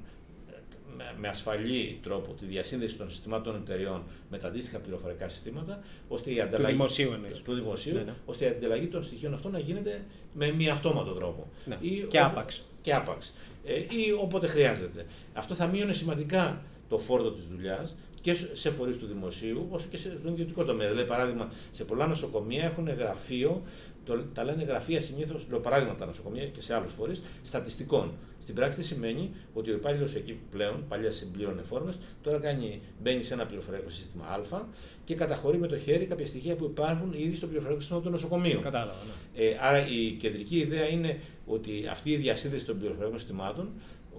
ε, 0.99 1.03
με 1.17 1.27
ασφαλή 1.27 1.99
τρόπο 2.03 2.33
τη 2.33 2.45
διασύνδεση 2.45 2.97
των 2.97 3.09
συστημάτων 3.09 3.55
εταιριών 3.55 4.03
με 4.29 4.37
τα 4.37 4.47
αντίστοιχα 4.47 4.79
πληροφορικά 4.79 5.27
συστήματα, 5.29 5.83
ώστε 6.07 6.31
η 6.31 6.41
ανταλλαγή, 6.41 6.63
του 6.63 6.71
δημοσίου, 6.71 7.11
του 7.43 7.53
δημοσίου 7.53 7.93
ναι, 7.93 8.01
ναι. 8.01 8.13
ώστε 8.25 8.45
η 8.45 8.47
ανταλλαγή 8.47 8.87
των 8.87 9.03
στοιχείων 9.03 9.33
αυτών 9.33 9.51
να 9.51 9.59
γίνεται 9.59 10.05
με 10.33 10.51
μη 10.51 10.69
αυτόματο 10.69 11.11
τρόπο. 11.11 11.47
Ναι. 11.65 11.77
Ή 11.81 12.05
και 12.09 12.19
άπαξ. 12.19 12.61
Και 12.81 12.93
άπαξ. 12.93 13.33
Ε, 13.65 13.73
ή 13.73 14.11
όποτε 14.21 14.47
χρειάζεται. 14.47 15.05
Αυτό 15.33 15.53
θα 15.53 15.67
μείωνε 15.67 15.93
σημαντικά 15.93 16.63
το 16.89 16.97
φόρτο 16.97 17.31
της 17.31 17.45
δουλειάς 17.45 17.95
και 18.21 18.35
σε 18.53 18.69
φορείς 18.69 18.97
του 18.97 19.05
δημοσίου, 19.05 19.67
όσο 19.69 19.87
και 19.89 19.97
στον 19.97 20.31
ιδιωτικό 20.31 20.63
τομέα. 20.63 20.89
Δηλαδή, 20.89 21.07
παράδειγμα, 21.07 21.51
σε 21.71 21.83
πολλά 21.83 22.07
νοσοκομεία 22.07 22.63
έχουν 22.63 22.89
γραφείο, 22.89 23.61
το, 24.05 24.23
τα 24.33 24.43
λένε 24.43 24.63
γραφεία 24.63 25.01
συνήθως, 25.01 25.45
λέω 25.49 25.59
παράδειγμα 25.59 25.95
τα 25.95 26.05
νοσοκομεία 26.05 26.45
και 26.45 26.61
σε 26.61 26.73
άλλους 26.73 26.91
φορείς, 26.91 27.21
στατιστικών. 27.43 28.11
Στην 28.41 28.55
πράξη 28.55 28.77
τι 28.77 28.85
σημαίνει; 28.85 29.31
Ότι 29.53 29.71
ο 29.71 29.73
υπάλληλος 29.73 30.15
εκεί 30.15 30.39
πλέον, 30.51 30.85
παλιάς 30.87 31.15
συμπλήρωνε 31.15 31.61
φόρμες, 31.61 31.97
τώρα 32.21 32.37
κάνει, 32.37 32.81
μπαίνει 33.01 33.23
σε 33.23 33.33
ένα 33.33 33.45
πληροφοριακό 33.45 33.89
σύστημα 33.89 34.25
Α 34.25 34.61
και 35.05 35.15
καταχωρεί 35.15 35.57
με 35.57 35.67
το 35.67 35.77
χέρι 35.77 36.05
κάποια 36.05 36.25
στοιχεία 36.25 36.55
που 36.55 36.63
υπάρχουν 36.63 37.13
ήδη 37.13 37.35
στο 37.35 37.45
πληροφοριακό 37.45 37.81
σύστημα 37.81 38.01
των 38.01 38.11
νοσοκομείων. 38.11 38.61
Κατάλαβα. 38.61 38.93
Ναι. 39.35 39.43
Ε, 39.43 39.57
άρα 39.61 39.87
η 39.87 40.11
κεντρική 40.11 40.57
ιδέα 40.57 40.87
είναι 40.87 41.19
ότι 41.45 41.87
αυτή 41.91 42.11
η 42.11 42.17
διασύνδεση 42.17 42.65
των 42.65 42.79
πληροφοριακών 42.79 43.19
συστημάτων 43.19 43.69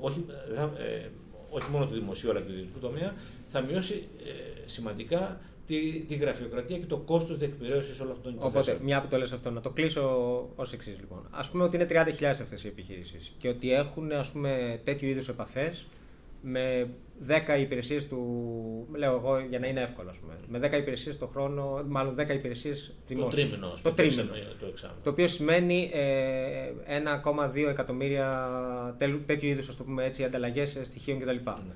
όχι, 0.00 0.24
ε, 0.78 1.08
όχι 1.50 1.70
μόνο 1.70 1.86
του 1.86 1.94
δημοσίου 1.94 2.30
αλλά 2.30 2.40
και 2.40 2.46
του 2.46 2.52
ιδιωτικού 2.52 2.78
τομέα 2.78 3.14
θα 3.52 3.60
μειώσει 3.60 4.08
ε, 4.24 4.68
σημαντικά 4.68 5.40
τη, 5.66 5.98
τη 6.08 6.14
γραφειοκρατία 6.14 6.78
και 6.78 6.86
το 6.86 6.96
κόστος 6.96 7.38
διεκπαιρέωσης 7.38 8.00
όλων 8.00 8.12
αυτών 8.12 8.24
των 8.24 8.40
υποθέσεων. 8.40 8.76
Οπότε, 8.76 8.84
μια 8.84 9.00
που 9.00 9.08
το 9.08 9.16
λες 9.16 9.32
αυτό, 9.32 9.50
να 9.50 9.60
το 9.60 9.70
κλείσω 9.70 10.02
ως 10.56 10.72
εξής 10.72 10.98
λοιπόν. 11.00 11.28
Α 11.30 11.50
πούμε 11.50 11.64
ότι 11.64 11.76
είναι 11.76 11.86
30.000 11.90 12.24
αυτές 12.24 12.64
οι 12.64 12.68
επιχειρήσεις 12.68 13.32
και 13.38 13.48
ότι 13.48 13.72
έχουν 13.72 14.12
ας 14.12 14.30
πούμε, 14.30 14.80
τέτοιου 14.84 15.08
είδους 15.08 15.28
επαφές 15.28 15.86
με 16.42 16.88
10 17.26 17.58
υπηρεσίες 17.60 18.08
του. 18.08 18.18
Λέω 18.92 19.16
εγώ 19.16 19.38
για 19.48 19.58
να 19.58 19.66
είναι 19.66 19.80
εύκολο, 19.80 20.08
ας 20.08 20.16
πούμε. 20.16 20.38
Με 20.48 20.58
10 20.58 20.78
υπηρεσίες 20.78 21.18
το 21.18 21.26
χρόνο, 21.26 21.84
μάλλον 21.88 22.14
10 22.14 22.34
υπηρεσίες 22.34 22.94
δημόσιες. 23.06 23.50
Το 23.50 23.50
τρίμηνο, 23.50 23.72
το, 23.82 23.92
τρίμηνο. 23.92 24.32
Το, 24.60 24.66
εξάμηνο. 24.66 25.00
το 25.02 25.10
οποίο 25.10 25.28
σημαίνει 25.28 25.90
ε, 25.92 27.00
1,2 27.54 27.68
εκατομμύρια 27.68 28.96
τέτοιου 29.26 29.48
είδους 29.48 29.80
ανταλλαγές 30.24 30.78
στοιχείων 30.82 31.18
κτλ. 31.18 31.28
Ναι. 31.28 31.74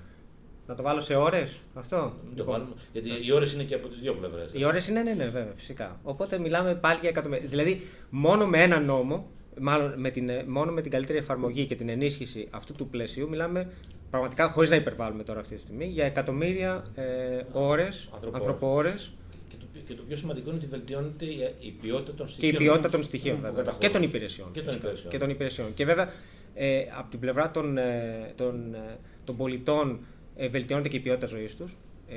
Να 0.66 0.74
το 0.74 0.82
βάλω 0.82 1.00
σε 1.00 1.14
ώρες 1.14 1.60
αυτό; 1.74 2.12
Λοιπόν. 2.34 2.74
γιατί 2.92 3.08
οι 3.26 3.32
ώρες 3.32 3.52
είναι 3.52 3.62
και 3.62 3.74
από 3.74 3.88
τις 3.88 4.00
δύο 4.00 4.14
πλευρές. 4.14 4.50
Οι 4.52 4.64
ώρες 4.64 4.88
είναι, 4.88 5.02
ναι, 5.02 5.12
ναι, 5.12 5.24
βέβαια, 5.24 5.52
φυσικά. 5.54 6.00
Οπότε 6.02 6.38
μιλάμε 6.38 6.74
πάλι 6.74 6.98
για 7.00 7.08
εκατομμύρια. 7.08 7.48
Δηλαδή, 7.48 7.86
μόνο 8.10 8.46
με 8.46 8.62
ένα 8.62 8.80
νόμο, 8.80 9.30
μάλλον 9.60 9.94
με 9.96 10.10
την, 10.10 10.30
μόνο 10.46 10.72
με 10.72 10.80
την 10.80 10.90
καλύτερη 10.90 11.18
εφαρμογή 11.18 11.66
και 11.66 11.74
την 11.74 11.88
ενίσχυση 11.88 12.48
αυτού 12.50 12.74
του 12.74 12.88
πλαισίου, 12.88 13.28
μιλάμε 13.28 13.70
πραγματικά, 14.10 14.48
χωρίς 14.48 14.70
να 14.70 14.76
υπερβάλλουμε 14.76 15.22
τώρα 15.22 15.40
αυτή 15.40 15.54
τη 15.54 15.60
στιγμή, 15.60 15.84
για 15.86 16.04
εκατομμύρια 16.04 16.84
ε, 16.94 17.04
ώρες, 17.52 18.10
ανθρωπόρες. 18.32 19.12
Και 19.48 19.56
το, 19.60 19.66
και 19.86 19.94
το 19.94 20.02
πιο 20.02 20.16
σημαντικό 20.16 20.48
είναι 20.50 20.58
ότι 20.58 20.66
βελτιώνεται 20.66 21.24
η 21.60 21.70
ποιότητα 21.80 22.14
των 22.14 22.28
στοιχείων. 22.28 22.52
Και 22.52 22.62
η 22.62 22.66
ποιότητα 22.66 22.88
των 22.88 23.02
στοιχείων, 23.02 23.40
βέβαια. 23.40 23.74
Και 23.78 23.90
των 23.90 24.02
υπηρεσιών. 24.02 24.50
Και 24.52 24.62
των 24.62 24.74
υπηρεσιών. 24.74 25.10
Και, 25.10 25.18
των 25.18 25.30
υπηρεσιών. 25.30 25.74
και 25.74 25.84
βέβαια, 25.84 26.08
ε, 26.54 26.82
από 26.98 27.10
την 27.10 27.20
πλευρά 27.20 27.50
των, 27.50 27.78
ε, 27.78 28.32
των, 28.36 28.74
ε, 28.74 28.98
των 29.24 29.36
πολιτών, 29.36 30.00
ε, 30.36 30.48
βελτιώνεται 30.48 30.88
και 30.88 30.96
η 30.96 31.00
ποιότητα 31.00 31.26
ζωής 31.26 31.56
τους. 31.56 31.76
Ε, 32.08 32.16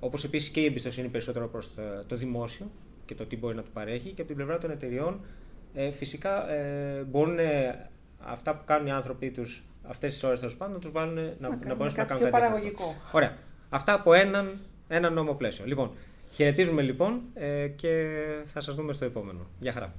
Όπως 0.00 0.24
επίσης 0.24 0.50
και 0.50 0.60
η 0.60 0.64
εμπιστοσύνη 0.64 1.08
περισσότερο 1.08 1.48
προς 1.48 1.74
το 2.06 2.16
δημόσιο 2.16 2.70
και 3.04 3.14
το 3.14 3.26
τι 3.26 3.36
μπορεί 3.36 3.54
να 3.54 3.62
του 3.62 3.70
παρέχει. 3.72 4.08
Και 4.10 4.20
από 4.20 4.26
την 4.26 4.36
πλευρά 4.36 4.58
των 4.58 4.70
εταιριών, 4.70 5.20
ε, 5.74 5.90
φυσικά 5.90 6.50
ε, 6.50 7.02
μπορούν 7.02 7.38
ε, 7.38 7.90
αυτά 8.18 8.56
που 8.56 8.62
κάνουν 8.64 8.86
οι 8.86 8.90
άνθρωποι 8.90 9.30
τους 9.30 9.64
αυτές 9.82 10.12
τις 10.12 10.22
ώρες 10.22 10.40
τέλος 10.40 10.56
πάντων 10.56 10.74
να 10.74 10.80
τους 10.80 10.90
βάλουν 10.90 11.14
να, 11.14 11.48
να, 11.48 11.58
να 11.66 11.74
μπορέσουν 11.74 11.98
να 11.98 12.04
κάνουν 12.04 12.22
κάτι 12.22 12.40
παραγωγικό. 12.40 12.94
Ωραία. 13.12 13.36
Αυτά 13.68 13.92
από 13.92 14.12
έναν, 14.12 14.58
έναν 14.88 15.12
νόμο 15.12 15.34
πλαίσιο. 15.34 15.64
Λοιπόν, 15.66 15.90
χαιρετίζουμε 16.30 16.82
λοιπόν 16.82 17.20
ε, 17.34 17.66
και 17.66 18.06
θα 18.44 18.60
σας 18.60 18.74
δούμε 18.74 18.92
στο 18.92 19.04
επόμενο. 19.04 19.46
Γεια 19.60 19.72
χαρά. 19.72 19.94